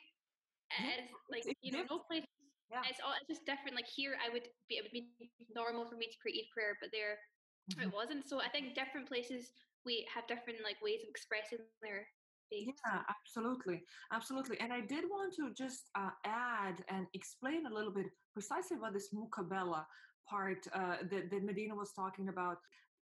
[0.80, 2.26] as like you know no place
[2.72, 2.82] yeah.
[2.90, 3.78] it's all it's just different.
[3.78, 5.06] Like here i would be it would be
[5.54, 7.22] normal for me to pray eid prayer but there
[7.70, 7.86] mm-hmm.
[7.86, 8.26] it wasn't.
[8.26, 9.54] So i think different places
[9.86, 12.08] we have different like ways of expressing their
[12.50, 12.74] faith.
[12.74, 14.58] Yeah absolutely absolutely.
[14.60, 18.94] And i did want to just uh, add and explain a little bit precisely about
[18.94, 19.86] this mukabela
[20.30, 22.58] part uh, that, that medina was talking about.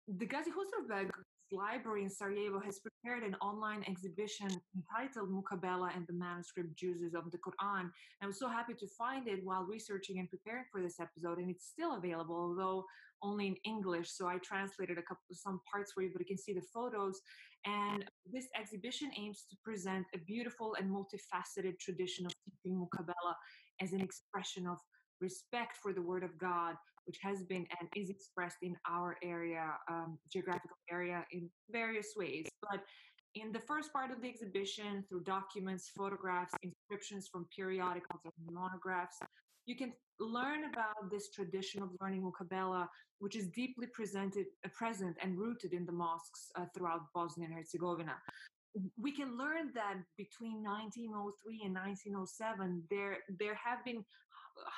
[0.08, 0.90] The Gazi Husrev
[1.52, 7.32] library in Sarajevo has prepared an online exhibition entitled Mukabela and the Manuscript Juzus of
[7.32, 7.90] the Quran.
[8.22, 11.50] I was so happy to find it while researching and preparing for this episode, and
[11.50, 12.86] it's still available, although
[13.22, 14.12] only in English.
[14.12, 16.62] So I translated a couple of some parts for you, but you can see the
[16.74, 17.20] photos.
[17.66, 23.34] And this exhibition aims to present a beautiful and multifaceted tradition of teaching Mukabela
[23.82, 24.78] as an expression of
[25.22, 26.76] respect for the Word of God,
[27.06, 32.48] which has been and is expressed in our area, um, geographical area, in various ways.
[32.62, 32.82] But
[33.36, 39.18] in the first part of the exhibition, through documents, photographs, inscriptions from periodicals and monographs,
[39.66, 42.88] you can learn about this tradition of learning Mukabela,
[43.20, 47.56] which is deeply presented, uh, present and rooted in the mosques uh, throughout Bosnia and
[47.56, 48.16] Herzegovina.
[49.00, 54.04] We can learn that between 1903 and 1907, there there have been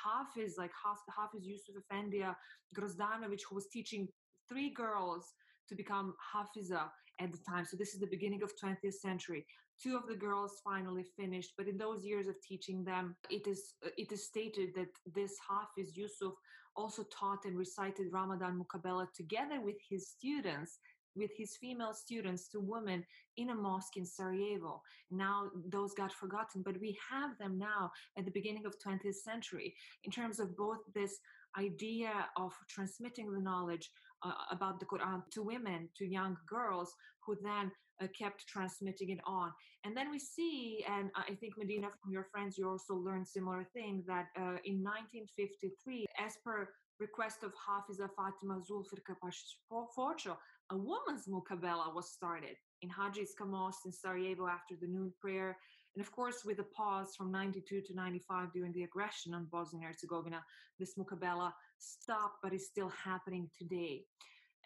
[0.04, 2.34] Hafiz, is like Hafiz Yusuf Efendia uh,
[2.78, 4.08] Grozdanovic, who was teaching
[4.48, 5.32] three girls
[5.68, 6.88] to become Hafiza
[7.20, 7.64] at the time.
[7.64, 9.46] So this is the beginning of 20th century.
[9.82, 13.74] Two of the girls finally finished, but in those years of teaching them, it is
[13.84, 16.32] uh, it is stated that this Hafiz Yusuf
[16.76, 20.78] also taught and recited Ramadan Mukabela together with his students
[21.16, 23.04] with his female students to women
[23.36, 24.82] in a mosque in Sarajevo.
[25.10, 29.74] Now those got forgotten, but we have them now at the beginning of 20th century
[30.04, 31.18] in terms of both this
[31.58, 33.90] idea of transmitting the knowledge
[34.22, 37.70] uh, about the Quran to women, to young girls, who then
[38.02, 39.52] uh, kept transmitting it on.
[39.84, 43.66] And then we see, and I think Medina, from your friends, you also learned similar
[43.72, 49.16] thing that uh, in 1953, as per request of Hafiza Fatima Zulfikar
[49.94, 50.38] Forcho,
[50.70, 55.56] a woman's mukabela was started in Hadžiska Most in Sarajevo after the noon prayer.
[55.94, 59.80] And of course, with a pause from 92 to 95 during the aggression on Bosnia
[59.80, 60.44] and Herzegovina,
[60.78, 64.04] this mukabela stopped, but is still happening today.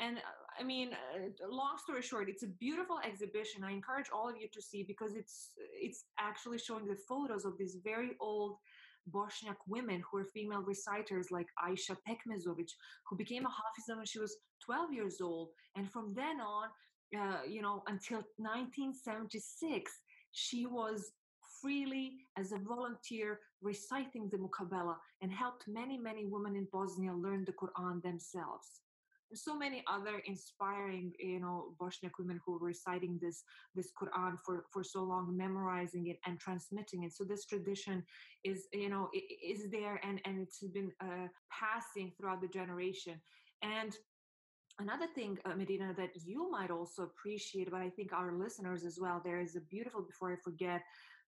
[0.01, 0.21] And uh,
[0.59, 3.63] I mean, uh, long story short, it's a beautiful exhibition.
[3.63, 7.59] I encourage all of you to see because it's it's actually showing the photos of
[7.59, 8.57] these very old
[9.11, 12.71] Bosniak women who were female reciters like Aisha Pekmezovic,
[13.09, 15.51] who became a Hafiza when she was 12 years old.
[15.77, 16.69] And from then on,
[17.17, 19.93] uh, you know, until 1976,
[20.33, 21.13] she was
[21.61, 27.45] freely as a volunteer reciting the Mukabela and helped many, many women in Bosnia learn
[27.45, 28.81] the Quran themselves
[29.35, 34.65] so many other inspiring you know bosniak women who were reciting this this quran for
[34.73, 37.13] for so long memorizing it and transmitting it.
[37.13, 38.03] So this tradition
[38.45, 43.21] is you know is there and and it's been uh, passing throughout the generation.
[43.63, 43.95] And
[44.79, 48.99] another thing uh, medina that you might also appreciate but i think our listeners as
[48.99, 50.81] well there is a beautiful before i forget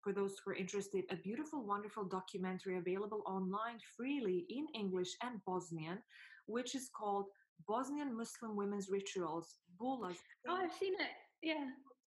[0.02, 5.40] for those who are interested, a beautiful, wonderful documentary available online freely in English and
[5.46, 5.98] Bosnian,
[6.46, 7.26] which is called
[7.66, 10.16] Bosnian Muslim women's rituals, bulas.
[10.48, 11.14] Oh, I've seen it.
[11.42, 11.66] Yeah.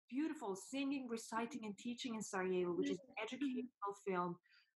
[0.09, 3.23] Beautiful singing, reciting, and teaching in Sarajevo, which is an mm-hmm.
[3.23, 4.35] educational film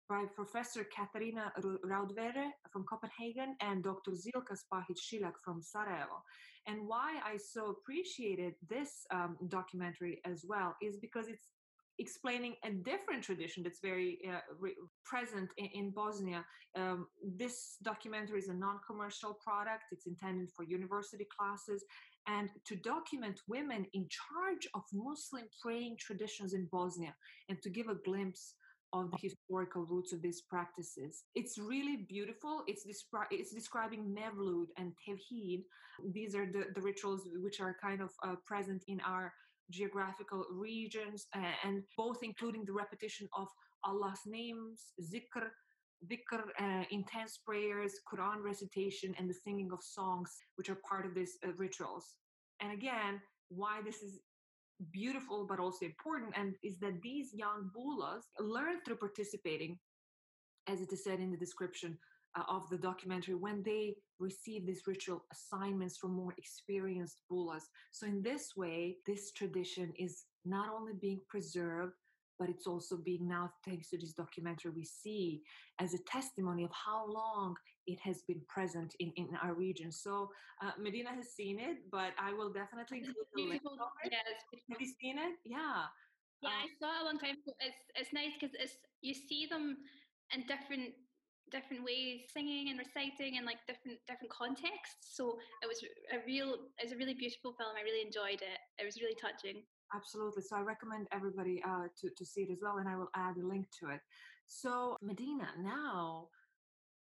[0.10, 1.52] by Professor Catharina
[1.86, 4.12] Raudvere from Copenhagen and Dr.
[4.12, 6.24] Zilka Spahic Siljak from Sarajevo.
[6.68, 11.48] And why I so appreciated this um, documentary as well is because it's
[12.00, 16.46] explaining a different tradition that's very uh, re- present in, in Bosnia.
[16.76, 21.84] Um, this documentary is a non commercial product, it's intended for university classes
[22.28, 27.14] and to document women in charge of Muslim praying traditions in Bosnia
[27.50, 28.54] and to give a glimpse
[28.94, 31.24] of the historical roots of these practices.
[31.36, 32.64] It's really beautiful.
[32.68, 35.62] It's, descri- it's describing Mevlud and Tevhid.
[36.12, 39.32] These are the, the rituals which are kind of uh, present in our
[39.70, 41.28] geographical regions,
[41.64, 43.48] and both including the repetition of
[43.84, 45.48] Allah's names, zikr,
[46.08, 51.14] dhikr, uh, intense prayers, Quran recitation, and the singing of songs, which are part of
[51.14, 52.16] these uh, rituals.
[52.62, 54.20] And again, why this is
[54.92, 59.78] beautiful but also important, and is that these young bulas learn through participating,
[60.68, 61.98] as it is said in the description,
[62.38, 67.64] uh, of the documentary when they receive these ritual assignments from more experienced bulas.
[67.92, 71.94] So, in this way, this tradition is not only being preserved,
[72.38, 75.42] but it's also being now, thanks to this documentary, we see
[75.80, 79.92] as a testimony of how long it has been present in, in our region.
[79.92, 80.30] So,
[80.64, 83.62] uh, Medina has seen it, but I will definitely include the link.
[84.06, 84.22] Yes.
[84.70, 85.36] Have you seen it?
[85.46, 85.84] Yeah.
[86.42, 87.52] Yeah, um, I saw it a long time ago.
[87.60, 89.76] It's it's nice because it's you see them
[90.34, 90.96] in different
[91.52, 95.16] different ways singing and reciting and like different different contexts.
[95.16, 95.82] So it was
[96.14, 97.74] a real it was a really beautiful film.
[97.78, 98.60] I really enjoyed it.
[98.78, 99.64] It was really touching.
[99.94, 100.44] Absolutely.
[100.44, 103.38] So i recommend everybody uh, to, to see it as well and i will add
[103.38, 104.02] a link to it.
[104.48, 106.30] So medina now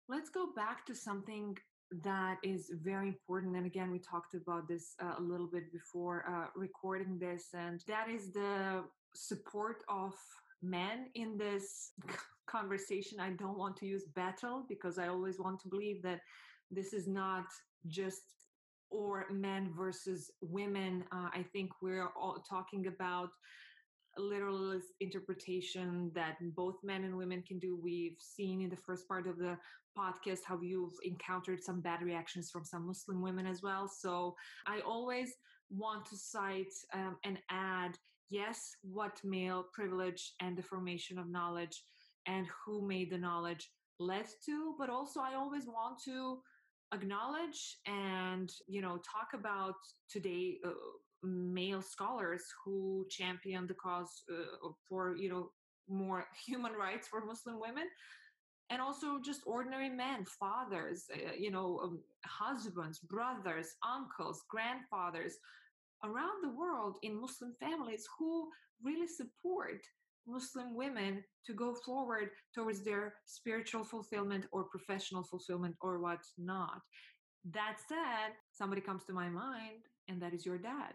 [0.09, 1.57] let's go back to something
[2.05, 3.57] that is very important.
[3.57, 7.83] And again we talked about this uh, a little bit before uh, recording this and
[7.89, 10.15] that is the support of
[10.63, 11.93] men in this
[12.49, 13.21] conversation.
[13.21, 16.21] I don't want to use battle because I always want to believe that
[16.71, 17.47] this is not
[17.87, 18.23] just
[18.91, 21.05] or men versus women.
[21.13, 23.31] Uh, I think we're all talking about
[24.17, 27.79] literalist interpretation that both men and women can do.
[27.81, 29.57] We've seen in the first part of the
[29.97, 33.89] podcast how you've encountered some bad reactions from some Muslim women as well.
[33.89, 34.35] So
[34.67, 35.35] I always
[35.71, 37.99] want to cite um, and add
[38.31, 41.83] yes, what male privilege and the formation of knowledge
[42.29, 46.39] and who made the knowledge led to, but also I always want to
[46.95, 49.75] acknowledge and you know talk about
[50.11, 50.71] today uh,
[51.23, 55.51] male scholars who champion the cause uh, for you know
[55.89, 57.85] more human rights for muslim women
[58.71, 65.35] and also just ordinary men fathers uh, you know um, husbands brothers uncles grandfathers
[66.05, 68.49] around the world in muslim families who
[68.83, 69.83] really support
[70.29, 76.81] Muslim women to go forward towards their spiritual fulfillment or professional fulfillment or what not.
[77.53, 80.93] That said, somebody comes to my mind, and that is your dad,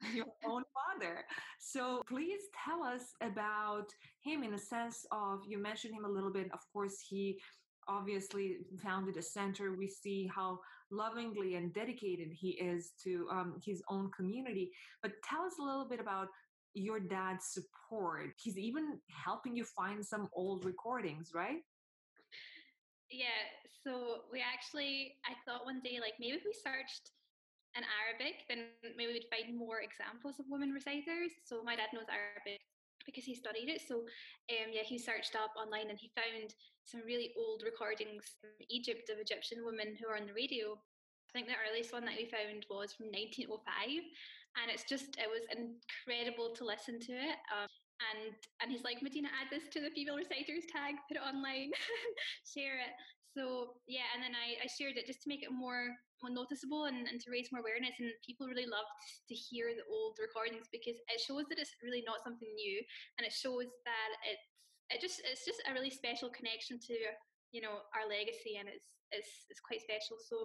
[0.14, 1.24] your own father.
[1.58, 3.88] So please tell us about
[4.22, 6.48] him in the sense of you mentioned him a little bit.
[6.52, 7.40] Of course, he
[7.88, 9.74] obviously founded a center.
[9.74, 14.70] We see how lovingly and dedicated he is to um, his own community.
[15.02, 16.28] But tell us a little bit about
[16.74, 18.32] your dad's support.
[18.36, 21.62] He's even helping you find some old recordings, right?
[23.10, 23.42] Yeah.
[23.82, 27.10] So we actually, I thought one day, like maybe if we searched
[27.74, 31.34] in Arabic, then maybe we'd find more examples of women reciters.
[31.44, 32.62] So my dad knows Arabic
[33.06, 33.82] because he studied it.
[33.82, 34.06] So
[34.52, 36.54] um, yeah, he searched up online and he found
[36.84, 40.74] some really old recordings from Egypt of Egyptian women who are on the radio.
[40.74, 43.54] I think the earliest one that we found was from 1905,
[44.58, 47.38] and it's just it was incredible to listen to it.
[47.52, 47.68] Um,
[48.00, 48.32] and
[48.64, 51.70] and he's like, Medina, add this to the female reciters tag, put it online,
[52.54, 52.94] share it.
[53.36, 56.84] So yeah, and then I, I shared it just to make it more more noticeable
[56.90, 57.96] and, and to raise more awareness.
[58.00, 58.90] And people really loved
[59.30, 62.78] to hear the old recordings because it shows that it's really not something new,
[63.20, 64.46] and it shows that it's
[64.90, 66.96] it just it's just a really special connection to
[67.54, 70.18] you know our legacy, and it's it's it's quite special.
[70.18, 70.42] So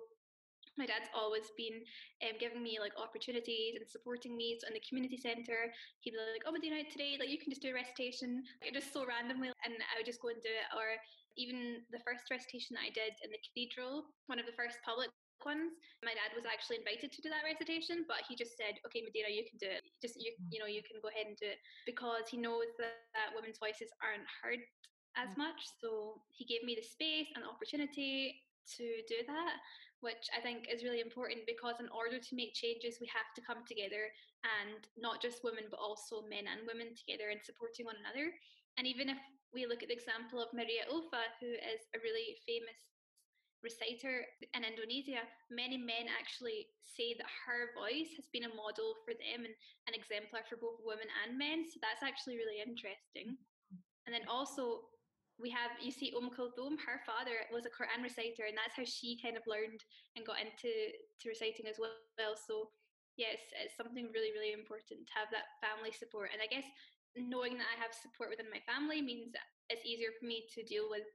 [0.77, 1.83] my dad's always been
[2.23, 4.57] um, giving me like opportunities and supporting me.
[4.59, 7.63] So in the community centre, he'd be like, "Oh, Medina, today like you can just
[7.63, 10.67] do a recitation," like, just so randomly, and I would just go and do it.
[10.75, 10.99] Or
[11.39, 15.11] even the first recitation that I did in the cathedral, one of the first public
[15.43, 19.03] ones, my dad was actually invited to do that recitation, but he just said, "Okay,
[19.03, 19.83] Medina, you can do it.
[19.99, 23.07] Just you, you know, you can go ahead and do it," because he knows that,
[23.15, 24.59] that women's voices aren't heard
[25.15, 25.47] as mm.
[25.47, 25.59] much.
[25.79, 28.41] So he gave me the space and the opportunity
[28.77, 29.55] to do that
[30.01, 33.45] which I think is really important because in order to make changes, we have to
[33.45, 34.11] come together
[34.43, 38.31] and not just women, but also men and women together and supporting one another.
[38.77, 39.21] And even if
[39.55, 42.75] we look at the example of Maria Ulfah, who is a really famous
[43.63, 49.17] reciter in Indonesia, many men actually say that her voice has been a model for
[49.17, 49.55] them and
[49.89, 51.65] an exemplar for both women and men.
[51.65, 53.33] So that's actually really interesting.
[53.33, 53.81] Mm-hmm.
[54.05, 54.85] And then also,
[55.35, 58.87] we have you see Umm Kulthum, her father was a Quran reciter, and that's how
[58.87, 59.83] she kind of learned
[60.15, 62.35] and got into to reciting as well.
[62.39, 62.71] So
[63.19, 66.31] yes, it's something really really important to have that family support.
[66.31, 66.67] And I guess
[67.19, 69.35] knowing that I have support within my family means
[69.71, 71.07] it's easier for me to deal with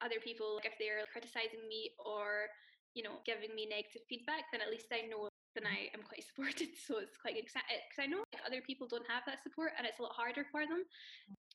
[0.00, 0.56] other people.
[0.56, 2.48] Like if they're criticizing me or
[2.96, 6.24] you know giving me negative feedback, then at least I know then I am quite
[6.28, 6.72] supported.
[6.80, 10.00] So it's quite exciting because I know other people don't have that support and it's
[10.00, 10.88] a lot harder for them.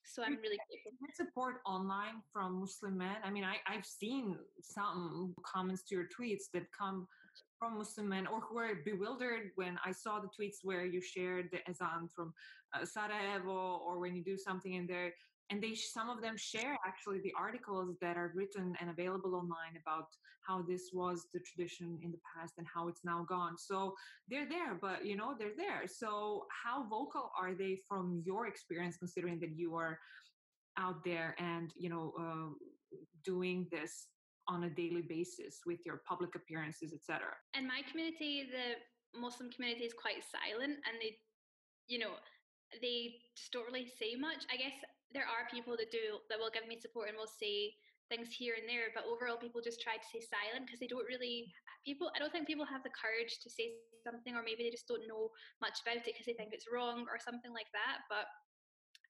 [0.06, 0.92] So I'm really grateful.
[1.16, 3.16] support online from Muslim men.
[3.24, 7.08] I mean, I, I've seen some comments to your tweets that come
[7.58, 11.50] from Muslim men or who are bewildered when I saw the tweets where you shared
[11.52, 12.34] the azan from
[12.74, 15.14] uh, Sarajevo or when you do something in there.
[15.50, 19.76] And they, some of them share actually the articles that are written and available online
[19.82, 20.08] about
[20.48, 23.58] how this was the tradition in the past and how it's now gone.
[23.58, 23.94] So
[24.28, 25.84] they're there, but you know, they're there.
[25.88, 30.00] So how vocal are they from your experience, considering that you are
[30.78, 34.08] out there and, you know, uh, doing this
[34.48, 37.28] on a daily basis with your public appearances, etc.
[37.58, 41.16] In my community, the Muslim community is quite silent and they,
[41.88, 42.20] you know,
[42.82, 44.44] they just don't really say much.
[44.52, 44.74] I guess
[45.14, 47.74] there are people that do that will give me support and will say
[48.12, 51.08] things here and there, but overall people just try to stay silent because they don't
[51.08, 51.48] really
[51.86, 52.12] people.
[52.12, 55.08] I don't think people have the courage to say something, or maybe they just don't
[55.08, 55.32] know
[55.64, 58.04] much about it because they think it's wrong or something like that.
[58.12, 58.28] But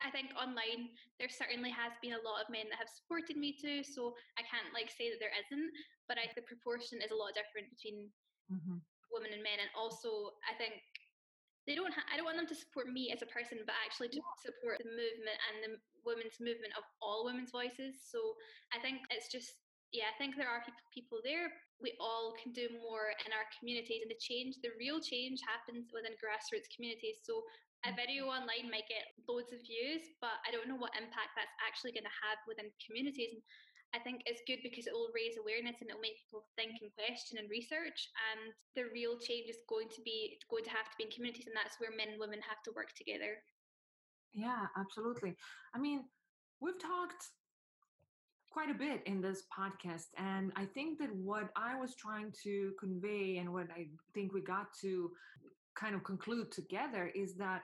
[0.04, 3.56] I think online there certainly has been a lot of men that have supported me
[3.56, 5.72] too, so I can't like say that there isn't,
[6.12, 8.12] but I think the proportion is a lot different between
[8.52, 8.84] mm-hmm.
[9.10, 10.82] women and men, and also I think
[11.66, 14.12] they don't ha- i don't want them to support me as a person but actually
[14.12, 14.36] to yeah.
[14.44, 15.72] support the movement and the
[16.04, 18.20] women's movement of all women's voices so
[18.76, 19.64] i think it's just
[19.96, 21.48] yeah i think there are people, people there
[21.80, 25.92] we all can do more in our communities and the change the real change happens
[25.96, 27.44] within grassroots communities so
[27.88, 27.96] a mm.
[27.96, 31.96] video online might get loads of views but i don't know what impact that's actually
[31.96, 33.44] going to have within communities and
[33.94, 36.90] I think it's good because it will raise awareness and it'll make people think and
[36.98, 38.10] question and research.
[38.34, 41.46] And the real change is going to be going to have to be in communities,
[41.46, 43.38] and that's where men and women have to work together.
[44.34, 45.38] Yeah, absolutely.
[45.76, 46.06] I mean,
[46.60, 47.30] we've talked
[48.50, 52.74] quite a bit in this podcast, and I think that what I was trying to
[52.80, 55.12] convey and what I think we got to
[55.76, 57.62] kind of conclude together is that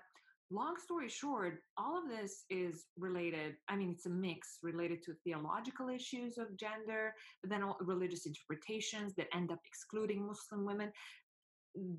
[0.52, 3.56] long story short, all of this is related.
[3.68, 9.14] I mean, it's a mix related to theological issues of gender, but then religious interpretations
[9.16, 10.92] that end up excluding Muslim women.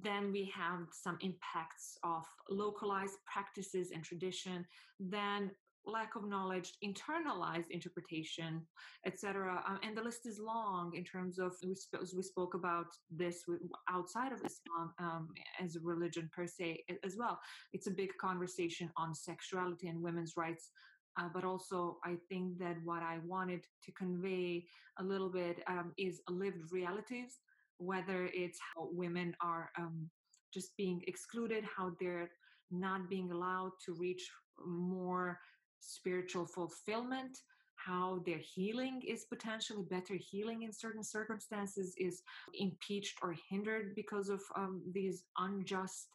[0.03, 4.67] Then we have some impacts of localized practices and tradition.
[4.99, 5.53] Then
[5.91, 8.63] lack of knowledge, internalized interpretation,
[9.07, 9.63] etc.
[9.67, 13.45] Um, and the list is long in terms of we, sp- we spoke about this
[13.89, 15.29] outside of Islam um,
[15.63, 17.39] as a religion per se as well.
[17.73, 20.71] It's a big conversation on sexuality and women's rights
[21.19, 24.65] uh, but also I think that what I wanted to convey
[24.99, 27.39] a little bit um, is lived realities,
[27.79, 30.09] whether it's how women are um,
[30.53, 32.31] just being excluded, how they're
[32.71, 34.31] not being allowed to reach
[34.65, 35.39] more
[35.81, 37.39] spiritual fulfillment
[37.87, 42.23] how their healing is potentially better healing in certain circumstances is
[42.55, 46.09] impeached or hindered because of um, these unjust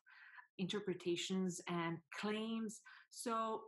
[0.60, 2.82] interpretations and claims.
[3.10, 3.62] So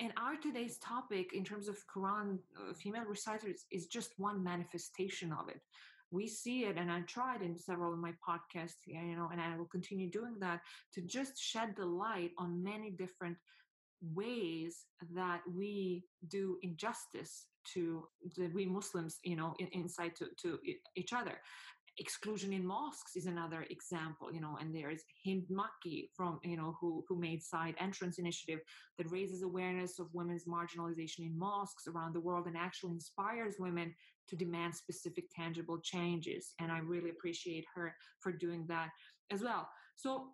[0.00, 5.32] and our today's topic in terms of quran uh, female reciters is just one manifestation
[5.32, 5.60] of it.
[6.10, 9.56] We see it and i tried in several of my podcasts you know and i
[9.56, 10.60] will continue doing that
[10.92, 13.36] to just shed the light on many different
[14.12, 18.04] ways that we do injustice to
[18.36, 20.58] the we muslims you know in, inside to, to
[20.96, 21.38] each other.
[21.98, 26.76] Exclusion in mosques is another example you know and there's hind makki from you know
[26.80, 28.58] who who made side entrance initiative
[28.98, 33.94] that raises awareness of women's marginalization in mosques around the world and actually inspires women
[34.28, 36.54] to demand specific tangible changes.
[36.60, 38.88] And i really appreciate her for doing that
[39.30, 39.68] as well.
[39.96, 40.28] So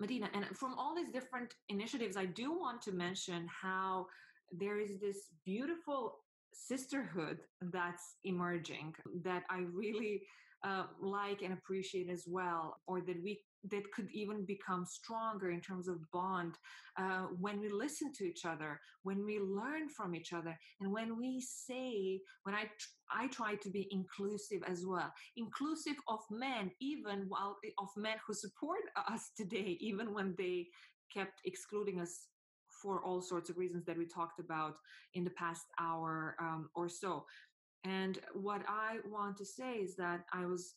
[0.00, 4.06] Medina, and from all these different initiatives, I do want to mention how
[4.50, 6.16] there is this beautiful
[6.52, 10.22] sisterhood that's emerging that I really
[10.64, 13.40] uh, like and appreciate as well, or that we
[13.70, 16.54] that could even become stronger in terms of bond
[16.98, 21.18] uh, when we listen to each other, when we learn from each other, and when
[21.18, 22.64] we say, when I
[23.12, 28.34] I try to be inclusive as well, inclusive of men, even while of men who
[28.34, 30.68] support us today, even when they
[31.12, 32.28] kept excluding us
[32.82, 34.74] for all sorts of reasons that we talked about
[35.14, 37.24] in the past hour um, or so.
[37.84, 40.74] And what I want to say is that I was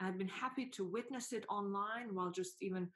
[0.00, 2.88] I've been happy to witness it online while just even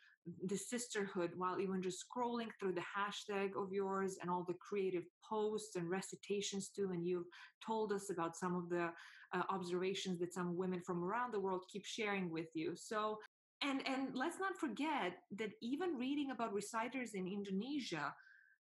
[0.44, 5.04] the sisterhood, while even just scrolling through the hashtag of yours and all the creative
[5.28, 6.90] posts and recitations too.
[6.92, 7.26] And you've
[7.64, 8.90] told us about some of the
[9.32, 12.74] uh, observations that some women from around the world keep sharing with you.
[12.74, 13.18] So,
[13.62, 18.12] and and let's not forget that even reading about reciters in Indonesia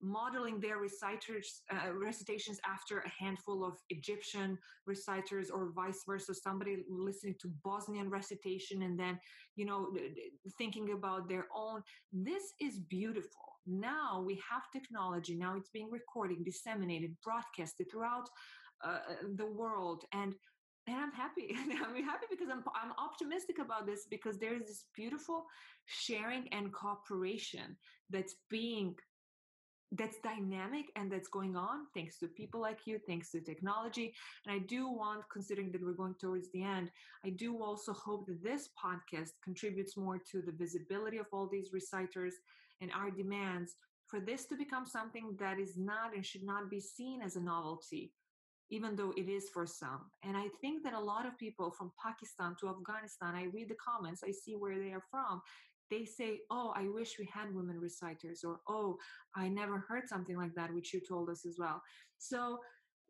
[0.02, 6.84] modeling their reciters uh, recitations after a handful of Egyptian reciters or vice versa somebody
[6.90, 9.20] listening to Bosnian recitation and then
[9.56, 9.92] you know
[10.58, 11.82] thinking about their own.
[12.12, 13.58] This is beautiful.
[13.66, 15.36] Now we have technology.
[15.36, 18.30] Now it's being recorded disseminated broadcasted throughout
[18.84, 19.00] uh,
[19.36, 20.04] the world.
[20.14, 20.34] And
[20.88, 21.56] and I'm happy.
[21.60, 25.46] I'm happy because I'm I'm optimistic about this because there is this beautiful
[25.86, 27.76] sharing and cooperation
[28.10, 28.96] that's being
[29.94, 34.14] that's dynamic and that's going on thanks to people like you thanks to technology.
[34.46, 36.92] And i do want considering that we're going towards the end
[37.26, 41.70] i do also hope that this podcast contributes more to the visibility of all these
[41.72, 42.36] reciters
[42.82, 43.76] and our demands
[44.08, 47.42] for this to become something that is not and should not be seen as a
[47.42, 48.12] novelty
[48.70, 50.12] even though it is for some.
[50.24, 53.76] And i think that a lot of people from pakistan to afghanistan i read the
[53.76, 55.42] comments i see where they are from
[55.90, 58.98] they say, Oh, I wish we had women reciters, or Oh,
[59.36, 61.82] I never heard something like that, which you told us as well.
[62.18, 62.60] So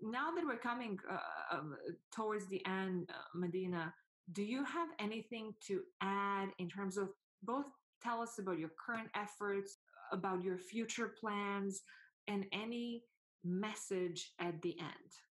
[0.01, 1.75] now that we're coming uh, um,
[2.13, 3.93] towards the end, uh, Medina,
[4.33, 7.09] do you have anything to add in terms of
[7.43, 7.65] both
[8.03, 9.77] tell us about your current efforts,
[10.11, 11.81] about your future plans,
[12.27, 13.03] and any
[13.43, 15.26] message at the end?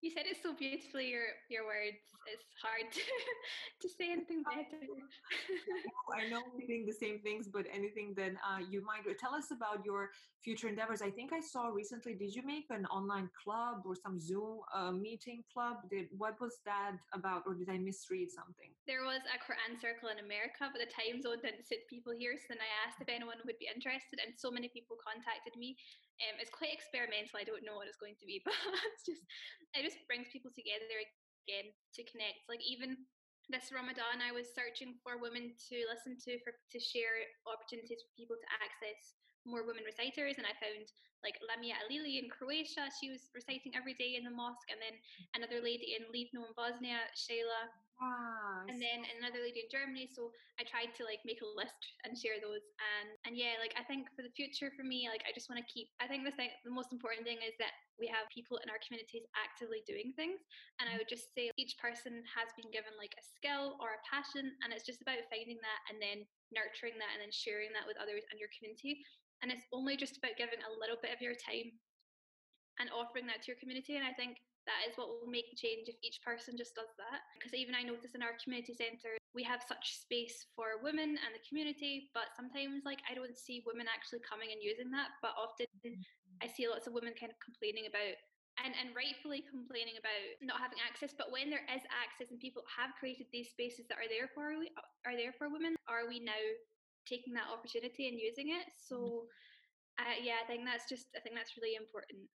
[0.00, 3.00] You said it so beautifully, your, your words it's hard to,
[3.82, 4.80] to say anything better.
[6.16, 9.48] I know we think the same things, but anything that uh, you might tell us
[9.50, 10.10] about your
[10.42, 11.00] future endeavors.
[11.00, 12.14] I think I saw recently.
[12.14, 15.88] Did you make an online club or some Zoom uh, meeting club?
[15.88, 18.72] Did what was that about, or did I misread something?
[18.86, 22.36] There was a Quran circle in America, but the time zone didn't suit people here.
[22.36, 25.76] So then I asked if anyone would be interested, and so many people contacted me.
[26.20, 27.40] Um, it's quite experimental.
[27.40, 28.56] I don't know what it's going to be, but
[28.92, 29.24] it's just
[29.72, 32.44] it just brings people together again to connect.
[32.46, 33.08] Like even
[33.48, 38.12] this Ramadan, I was searching for women to listen to for to share opportunities for
[38.14, 39.18] people to access
[39.48, 40.84] more women reciters and I found
[41.24, 42.88] like Lamia Alili in Croatia.
[43.00, 44.96] She was reciting every day in the mosque and then
[45.36, 47.68] another lady in Livno in Bosnia, Shayla.
[48.00, 50.08] Ah, and then another lady in Germany.
[50.08, 52.64] So I tried to like make a list and share those.
[52.80, 55.60] And and yeah, like I think for the future for me, like I just want
[55.60, 58.56] to keep I think the thing the most important thing is that we have people
[58.64, 60.40] in our communities actively doing things.
[60.80, 64.04] And I would just say each person has been given like a skill or a
[64.08, 66.24] passion and it's just about finding that and then
[66.56, 69.04] nurturing that and then sharing that with others in your community
[69.44, 71.72] and it's only just about giving a little bit of your time
[72.80, 73.96] and offering that to your community.
[73.96, 74.40] And I think
[74.70, 77.26] that is what will make change if each person just does that.
[77.34, 81.34] Because even I notice in our community centre, we have such space for women and
[81.34, 85.18] the community, but sometimes like I don't see women actually coming and using that.
[85.18, 85.66] But often
[86.38, 88.14] I see lots of women kind of complaining about
[88.60, 91.10] and, and rightfully complaining about not having access.
[91.16, 94.54] But when there is access and people have created these spaces that are there for
[95.06, 96.38] are there for women, are we now
[97.08, 98.68] taking that opportunity and using it?
[98.76, 99.26] So,
[99.98, 102.28] uh, yeah, I think that's just I think that's really important.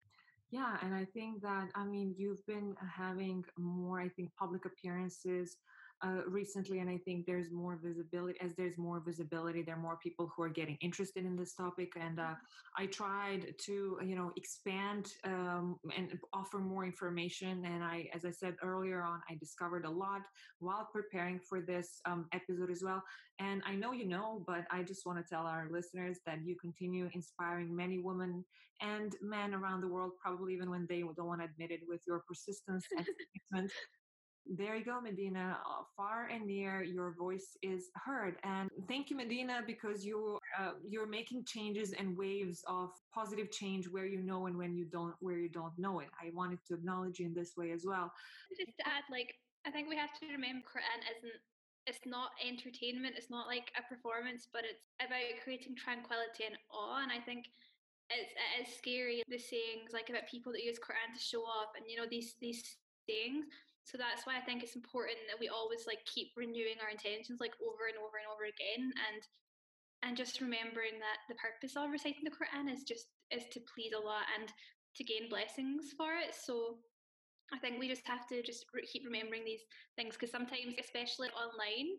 [0.56, 4.64] Yeah, and I think that I mean you've been uh, having more I think public
[4.66, 5.58] appearances
[6.06, 8.38] uh, recently, and I think there's more visibility.
[8.42, 11.94] As there's more visibility, there are more people who are getting interested in this topic.
[12.00, 12.84] And uh, mm-hmm.
[12.84, 17.66] I tried to, you know, expand um, and offer more information.
[17.66, 20.22] And I, as I said earlier on, I discovered a lot
[20.60, 23.02] while preparing for this um, episode as well.
[23.40, 26.56] And I know you know, but I just want to tell our listeners that you
[26.62, 28.46] continue inspiring many women
[28.82, 32.02] and men around the world, probably even when they don't want to admit it, with
[32.08, 33.06] your persistence and
[33.52, 33.72] commitment
[34.48, 35.58] there you go, Medina.
[35.66, 38.36] Uh, far and near, your voice is heard.
[38.44, 43.88] And thank you, Medina, because you uh, you're making changes and waves of positive change
[43.88, 46.10] where you know and when you don't, where you don't know it.
[46.22, 48.12] I wanted to acknowledge you in this way as well.
[48.56, 49.34] Just to add, like
[49.66, 51.42] I think we have to remember Quran isn't.
[51.88, 53.14] It's not entertainment.
[53.18, 57.02] It's not like a performance, but it's about creating tranquility and awe.
[57.02, 57.46] And I think
[58.10, 61.74] it's it is scary the sayings like about people that use Quran to show off,
[61.78, 62.62] and you know these these
[63.10, 63.46] sayings
[63.86, 67.38] so that's why I think it's important that we always like keep renewing our intentions
[67.40, 69.22] like over and over and over again and
[70.04, 73.94] and just remembering that the purpose of reciting the Quran is just is to please
[73.94, 74.50] Allah and
[74.98, 76.34] to gain blessings for it.
[76.34, 76.78] So
[77.54, 79.62] I think we just have to just keep remembering these
[79.96, 81.98] things because sometimes, especially online,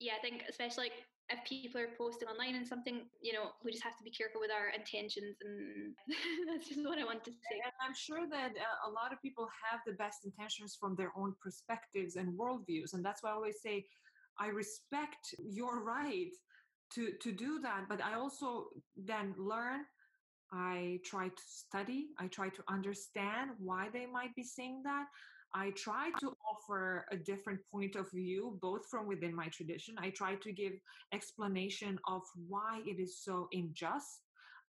[0.00, 0.98] yeah, I think especially like
[1.30, 4.40] if people are posting online and something, you know, we just have to be careful
[4.40, 5.36] with our intentions.
[5.42, 5.94] And
[6.48, 7.56] that's just what I want to say.
[7.64, 11.12] And I'm sure that uh, a lot of people have the best intentions from their
[11.16, 12.92] own perspectives and worldviews.
[12.92, 13.86] And that's why I always say,
[14.38, 16.32] I respect your right
[16.94, 17.84] to, to do that.
[17.88, 18.66] But I also
[18.96, 19.80] then learn.
[20.52, 22.08] I try to study.
[22.18, 25.06] I try to understand why they might be saying that.
[25.54, 29.94] I try to offer a different point of view, both from within my tradition.
[29.98, 30.72] I try to give
[31.12, 34.22] explanation of why it is so unjust.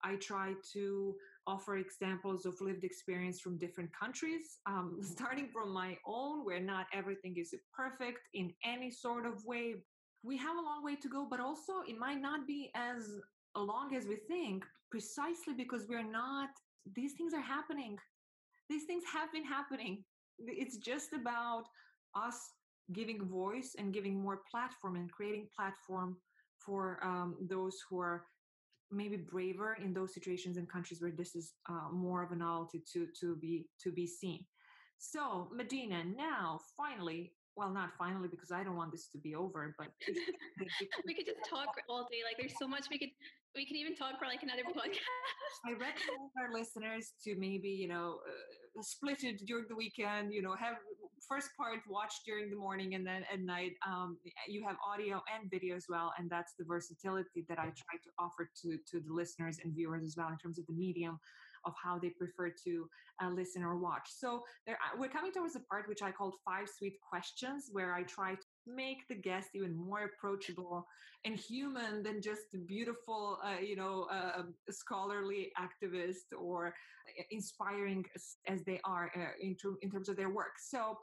[0.03, 1.15] I try to
[1.45, 6.88] offer examples of lived experience from different countries, um, starting from my own, where not
[6.93, 9.75] everything is perfect in any sort of way.
[10.23, 13.07] We have a long way to go, but also it might not be as
[13.55, 16.49] long as we think, precisely because we're not,
[16.95, 17.97] these things are happening.
[18.67, 20.03] These things have been happening
[20.47, 21.65] it's just about
[22.15, 22.37] us
[22.93, 26.17] giving voice and giving more platform and creating platform
[26.57, 28.25] for um, those who are
[28.91, 32.83] maybe braver in those situations and countries where this is uh, more of a novelty
[32.93, 34.45] to to be to be seen.
[34.97, 39.75] So medina now finally well not finally because i don't want this to be over
[39.77, 39.89] but
[41.05, 43.09] we could just talk all day like there's so much we could
[43.55, 45.03] we could even talk for like another podcast.
[45.67, 50.41] I recommend our listeners to maybe you know uh, split it during the weekend you
[50.41, 50.76] know have
[51.28, 54.17] first part watch during the morning and then at night um,
[54.47, 58.09] you have audio and video as well and that's the versatility that i try to
[58.17, 61.19] offer to to the listeners and viewers as well in terms of the medium
[61.66, 62.88] of how they prefer to
[63.22, 64.07] uh, listen or watch.
[64.09, 68.03] So there, we're coming towards a part which I called five sweet questions, where I
[68.03, 70.86] try to make the guest even more approachable
[71.26, 76.74] and human than just beautiful, uh, you know, uh, scholarly activist or
[77.30, 78.05] inspiring
[78.47, 80.53] as, they are uh, in, in terms of their work.
[80.59, 80.97] So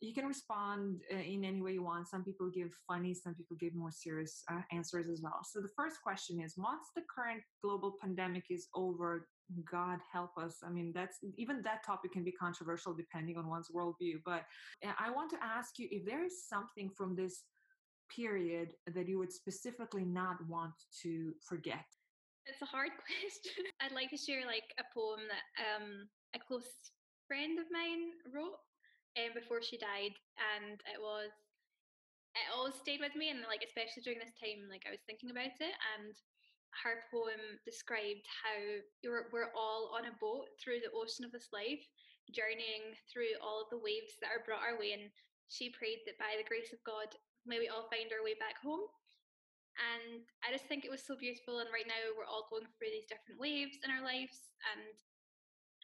[0.00, 2.08] you can respond uh, in any way you want.
[2.08, 5.40] Some people give funny, some people give more serious uh, answers as well.
[5.44, 9.28] So the first question is once the current global pandemic is over,
[9.70, 10.58] God help us.
[10.64, 14.22] I mean, that's even that topic can be controversial depending on one's worldview.
[14.24, 14.44] But
[14.84, 17.42] uh, I want to ask you if there is something from this
[18.14, 21.84] period that you would specifically not want to forget.
[22.46, 23.64] It's a hard question.
[23.80, 26.68] I'd like to share like a poem that um, a close
[27.26, 28.60] friend of mine wrote
[29.16, 31.32] um, before she died, and it was
[32.34, 35.30] it always stayed with me, and like especially during this time, like I was thinking
[35.30, 36.12] about it, and
[36.82, 38.58] her poem described how
[39.06, 41.82] we're, we're all on a boat through the ocean of this life,
[42.32, 44.96] journeying through all of the waves that are brought our way.
[44.96, 45.12] And
[45.52, 47.12] she prayed that by the grace of God,
[47.46, 48.88] may we all find our way back home.
[49.74, 51.58] And I just think it was so beautiful.
[51.58, 54.54] And right now, we're all going through these different waves in our lives.
[54.70, 54.94] And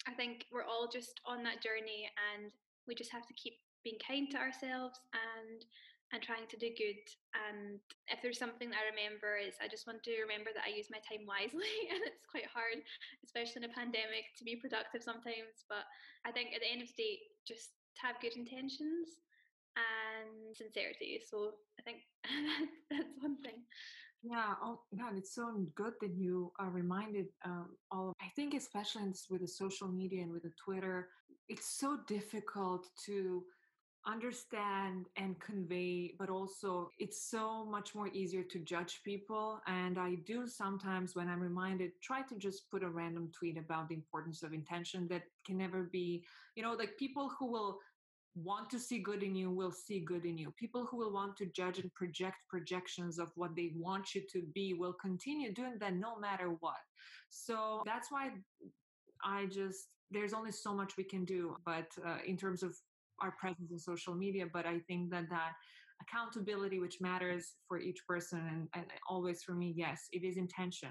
[0.08, 2.54] I think we're all just on that journey, and
[2.86, 5.64] we just have to keep being kind to ourselves and
[6.12, 7.02] and trying to do good.
[7.34, 7.78] And
[8.10, 10.98] if there's something I remember is I just want to remember that I use my
[11.06, 12.82] time wisely and it's quite hard,
[13.22, 15.66] especially in a pandemic, to be productive sometimes.
[15.70, 15.86] But
[16.26, 17.14] I think at the end of the day,
[17.46, 17.70] just
[18.02, 19.22] have good intentions
[19.78, 21.22] and sincerity.
[21.22, 22.02] So I think
[22.90, 23.62] that's one thing.
[24.22, 24.54] Yeah.
[24.62, 28.12] Oh, God, it's so good that you are reminded um, all.
[28.20, 31.08] I think, especially with the social media and with the Twitter,
[31.48, 33.42] it's so difficult to
[34.06, 39.60] understand and convey but also it's so much more easier to judge people.
[39.66, 43.88] And i do sometimes when i'm reminded try to just put a random tweet about
[43.88, 46.24] the importance of intention that can never be
[46.56, 47.78] you know like people who will
[48.36, 50.52] want to see good in you will see good in you.
[50.56, 54.42] People who will want to judge and project projections of what they want you to
[54.54, 56.78] be will continue doing that no matter what.
[57.28, 58.30] So that's why
[59.24, 62.74] i just there's only so much we can do but uh, in terms of
[63.20, 65.52] our presence in social media but i think that that
[66.02, 70.90] accountability which matters for each person and, and always for me yes it is intention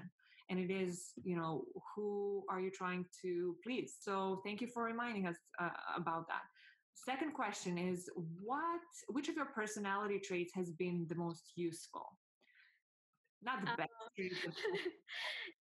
[0.50, 1.64] and it is you know
[1.94, 3.96] who are you trying to please?
[4.00, 6.42] So thank you for reminding us uh, about that.
[6.94, 8.10] Second question is
[8.42, 12.18] what which of your personality traits has been the most useful?
[13.42, 13.90] Not the um, best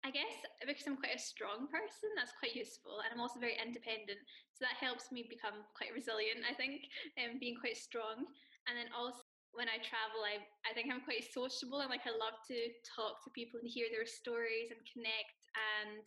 [0.03, 0.35] I guess
[0.67, 2.99] because I'm quite a strong person, that's quite useful.
[3.07, 4.19] And I'm also very independent.
[4.51, 8.27] So that helps me become quite resilient, I think, and um, being quite strong.
[8.67, 9.23] And then also
[9.55, 13.23] when I travel, I, I think I'm quite sociable and like I love to talk
[13.23, 16.01] to people and hear their stories and connect and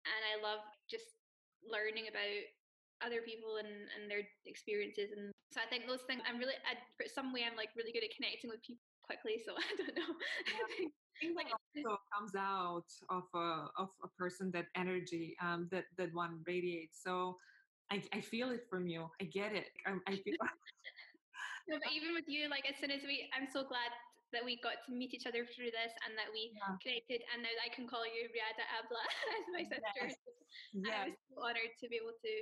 [0.00, 1.20] and I love just
[1.64, 2.40] learning about
[3.04, 6.76] other people and, and their experiences and so I think those things I'm really I,
[6.96, 9.96] for some way I'm like really good at connecting with people quickly so I don't
[9.96, 10.12] know
[10.44, 15.84] yeah think like also comes out of a of a person that energy um, that
[15.98, 17.00] that one radiates.
[17.02, 17.36] So
[17.90, 19.10] I, I feel it from you.
[19.20, 19.66] I get it.
[19.86, 20.38] I, I feel.
[21.68, 23.90] no, but even with you, like as soon as we, I'm so glad
[24.30, 26.78] that we got to meet each other through this and that we yeah.
[26.78, 29.02] connected and now I can call you Riada Abla
[29.36, 30.06] as my sister.
[30.06, 30.14] Yes.
[30.70, 30.94] yes.
[30.94, 32.34] I was so honored to be able to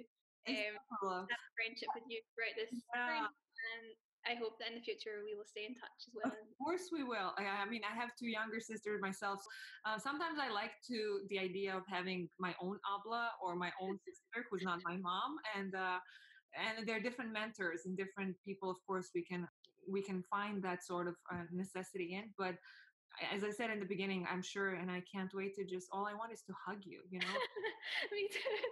[0.52, 3.24] um, have a friendship with you throughout this yeah.
[3.24, 3.84] and
[4.26, 6.32] I hope that in the future we will stay in touch as well.
[6.32, 7.32] Of course, we will.
[7.38, 9.40] I, I mean, I have two younger sisters myself.
[9.84, 13.98] Uh, sometimes I like to the idea of having my own abla or my own
[14.06, 15.98] sister who's not my mom, and uh,
[16.56, 18.70] and they're different mentors and different people.
[18.70, 19.46] Of course, we can
[19.90, 22.54] we can find that sort of uh, necessity in, but
[23.34, 26.06] as I said in the beginning, I'm sure, and I can't wait to just all
[26.06, 27.34] I want is to hug you, you know.
[28.14, 28.62] Me too.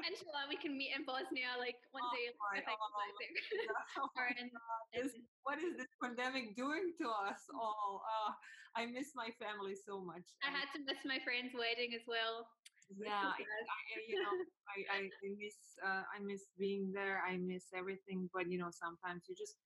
[0.00, 2.32] Inshallah, we can meet in Bosnia like one oh, day.
[2.40, 4.08] My, oh, oh
[4.96, 5.12] this,
[5.44, 8.00] what is this pandemic doing to us all?
[8.08, 8.32] Uh,
[8.72, 10.24] I miss my family so much.
[10.40, 12.48] I had to miss my friend's wedding as well.
[12.92, 14.32] Yeah, I, I, you know,
[14.68, 17.24] I, I miss uh, I miss being there.
[17.24, 19.56] I miss everything, but you know, sometimes you just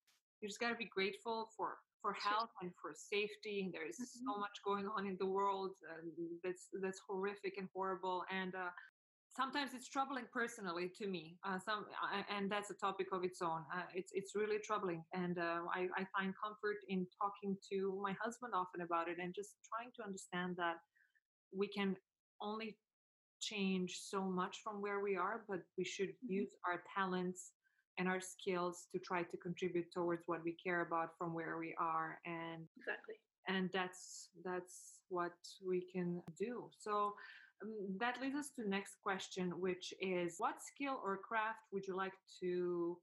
[0.41, 3.71] you just got to be grateful for for health and for safety.
[3.73, 4.25] There is mm-hmm.
[4.27, 5.73] so much going on in the world
[6.45, 8.71] that's that's horrific and horrible, and uh,
[9.37, 11.37] sometimes it's troubling personally to me.
[11.45, 13.63] Uh, some uh, and that's a topic of its own.
[13.75, 18.15] Uh, it's it's really troubling, and uh, I, I find comfort in talking to my
[18.23, 20.77] husband often about it, and just trying to understand that
[21.55, 21.97] we can
[22.41, 22.77] only
[23.41, 26.41] change so much from where we are, but we should mm-hmm.
[26.41, 27.53] use our talents
[27.99, 31.75] and our skills to try to contribute towards what we care about from where we
[31.79, 33.15] are and exactly.
[33.49, 35.37] and that's that's what
[35.67, 36.69] we can do.
[36.79, 37.15] So
[37.63, 41.87] um, that leads us to the next question which is what skill or craft would
[41.87, 42.99] you like to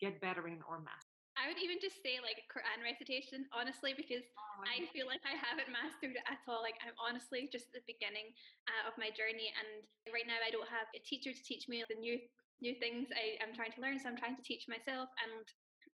[0.00, 1.12] get better in or master?
[1.32, 5.32] I would even just say like Quran recitation, honestly, because oh, I feel like I
[5.32, 6.60] haven't mastered it at all.
[6.60, 8.36] Like I'm honestly just at the beginning
[8.68, 9.80] uh, of my journey, and
[10.12, 12.20] right now I don't have a teacher to teach me the new
[12.62, 13.98] new things I am trying to learn.
[13.98, 15.44] So I'm trying to teach myself and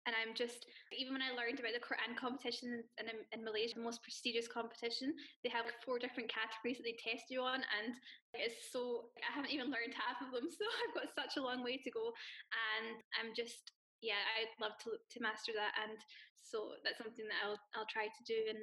[0.06, 3.86] and I'm just even when I learned about the Quran competition in, in Malaysia, the
[3.86, 7.98] most prestigious competition, they have four different categories that they test you on, and
[8.38, 11.66] it's so I haven't even learned half of them, so I've got such a long
[11.66, 12.14] way to go,
[12.54, 13.74] and I'm just
[14.06, 15.98] yeah, I'd love to to master that, and
[16.38, 18.62] so that's something that I'll I'll try to do, and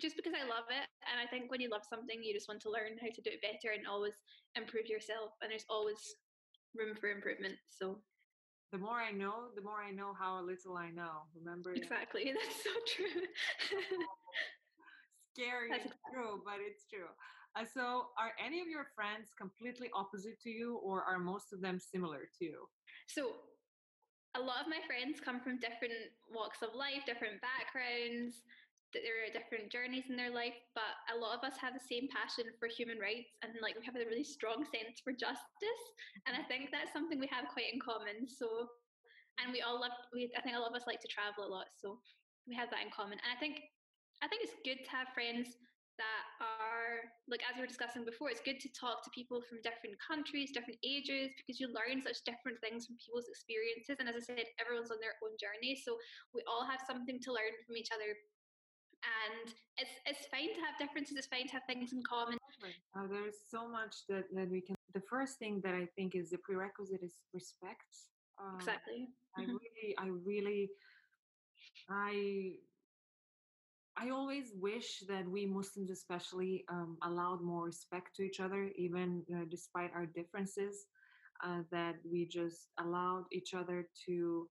[0.00, 2.64] just because I love it, and I think when you love something, you just want
[2.64, 4.16] to learn how to do it better and always
[4.56, 6.00] improve yourself, and there's always
[6.76, 7.54] room for improvement.
[7.70, 7.98] So
[8.72, 11.24] the more I know, the more I know how little I know.
[11.34, 11.72] Remember?
[11.74, 12.32] Exactly.
[12.34, 13.22] That's so true.
[15.34, 16.12] Scary, That's exactly.
[16.12, 17.12] true, but it's true.
[17.56, 21.60] Uh, so, are any of your friends completely opposite to you, or are most of
[21.60, 22.68] them similar to you?
[23.08, 23.32] So,
[24.34, 28.44] a lot of my friends come from different walks of life, different backgrounds,
[29.02, 32.08] there are different journeys in their life, but a lot of us have the same
[32.08, 35.82] passion for human rights and like we have a really strong sense for justice.
[36.28, 38.28] And I think that's something we have quite in common.
[38.28, 38.70] So,
[39.42, 41.50] and we all love, we, I think a lot of us like to travel a
[41.50, 41.72] lot.
[41.76, 41.98] So
[42.46, 43.18] we have that in common.
[43.20, 43.60] And I think,
[44.22, 45.60] I think it's good to have friends
[45.96, 49.64] that are like as we were discussing before it's good to talk to people from
[49.64, 54.16] different countries different ages because you learn such different things from people's experiences and as
[54.16, 55.96] i said everyone's on their own journey so
[56.36, 58.12] we all have something to learn from each other
[59.04, 61.16] and it's it's fine to have differences.
[61.16, 62.38] It's fine to have things in common.
[62.96, 64.76] Uh, there's so much that, that we can.
[64.94, 67.92] The first thing that I think is the prerequisite is respect.
[68.38, 69.08] Uh, exactly.
[69.36, 69.52] I mm-hmm.
[69.52, 70.70] really, I really,
[71.90, 72.52] I
[73.98, 79.22] I always wish that we Muslims, especially, um, allowed more respect to each other, even
[79.34, 80.86] uh, despite our differences.
[81.44, 84.48] Uh, that we just allowed each other to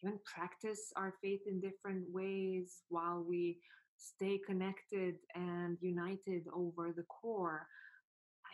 [0.00, 3.58] even practice our faith in different ways while we
[4.00, 7.66] stay connected and united over the core.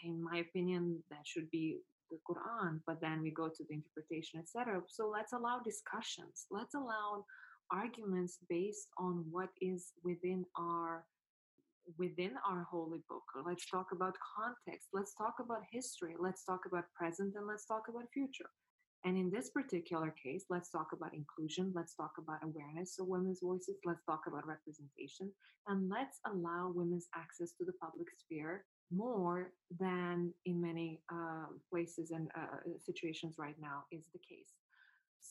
[0.04, 1.78] In my opinion, that should be
[2.10, 4.82] the Quran, but then we go to the interpretation, etc.
[4.88, 6.46] So let's allow discussions.
[6.50, 7.24] Let's allow
[7.70, 11.04] arguments based on what is within our
[11.98, 16.84] within our holy book let's talk about context let's talk about history let's talk about
[16.94, 18.50] present and let's talk about future
[19.06, 23.40] and in this particular case let's talk about inclusion let's talk about awareness of women's
[23.40, 25.30] voices let's talk about representation
[25.68, 32.10] and let's allow women's access to the public sphere more than in many uh, places
[32.10, 34.52] and uh, situations right now is the case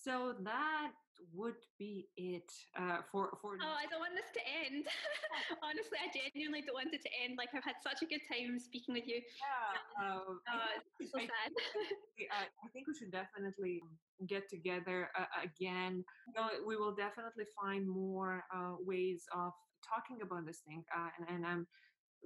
[0.03, 0.91] so that
[1.33, 3.57] would be it uh, for for.
[3.61, 4.85] Oh, I don't want this to end.
[5.63, 7.35] Honestly, I genuinely don't want it to end.
[7.37, 9.19] Like I've had such a good time speaking with you.
[9.23, 10.69] Yeah, um, oh,
[10.99, 11.51] it's so I, sad.
[12.31, 13.81] I, I, think we should definitely
[14.27, 16.03] get together uh, again.
[16.35, 19.51] Know, we will definitely find more uh, ways of
[19.83, 21.67] talking about this thing, uh, and, and I'm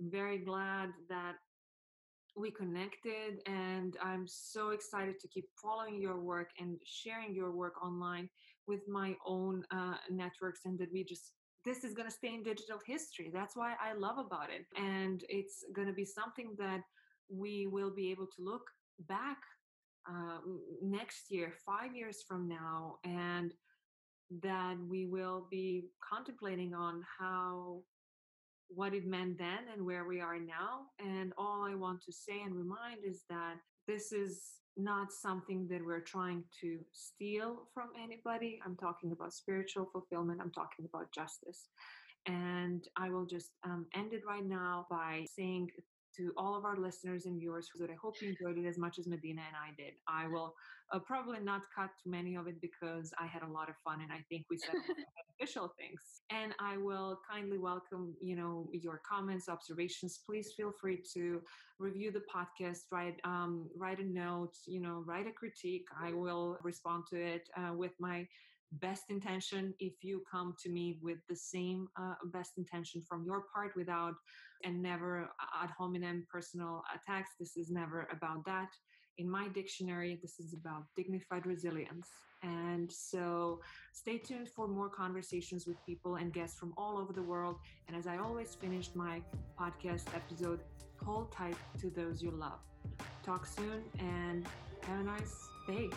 [0.10, 1.36] very glad that
[2.36, 7.84] we connected and i'm so excited to keep following your work and sharing your work
[7.84, 8.30] online
[8.68, 11.34] with my own uh, networks and that we just
[11.66, 13.30] this is going to stay in digital history.
[13.34, 14.66] That's why i love about it.
[14.78, 16.82] And it's going to be something that
[17.30, 18.64] we will be able to look
[19.08, 19.38] back
[20.10, 20.40] uh,
[20.82, 23.54] next year five years from now and
[24.42, 27.82] that we will be contemplating on how
[28.70, 30.88] what it meant then and where we are now.
[31.00, 33.56] And all I want to say and remind is that
[33.88, 38.60] this is not something that we're trying to steal from anybody.
[38.66, 41.68] I'm talking about spiritual fulfillment, I'm talking about justice.
[42.26, 45.70] And I will just um, end it right now by saying
[46.18, 49.00] to all of our listeners and viewers that I hope you enjoyed it as much
[49.00, 49.94] as Medina and I did.
[50.08, 50.54] I will
[50.92, 54.02] uh, probably not cut too many of it because I had a lot of fun
[54.02, 54.76] and I think we said
[55.40, 56.22] official things.
[56.30, 60.20] And I will kindly welcome, you know, your comments, observations.
[60.26, 61.42] Please feel free to
[61.80, 65.86] review the podcast, write um, write a note, you know, write a critique.
[66.02, 68.28] I will respond to it uh, with my
[68.74, 73.44] best intention if you come to me with the same uh, best intention from your
[73.54, 74.14] part without
[74.64, 75.30] and never
[75.62, 77.32] ad hominem personal attacks.
[77.40, 78.70] This is never about that.
[79.18, 82.08] In my dictionary this is about dignified resilience.
[82.42, 83.60] And so
[83.92, 87.58] stay tuned for more conversations with people and guests from all over the world.
[87.88, 89.22] And as i always finish my
[89.60, 90.62] podcast episode
[91.04, 92.60] hold tight to those you love.
[93.24, 94.46] Talk soon and
[94.84, 95.90] have a nice day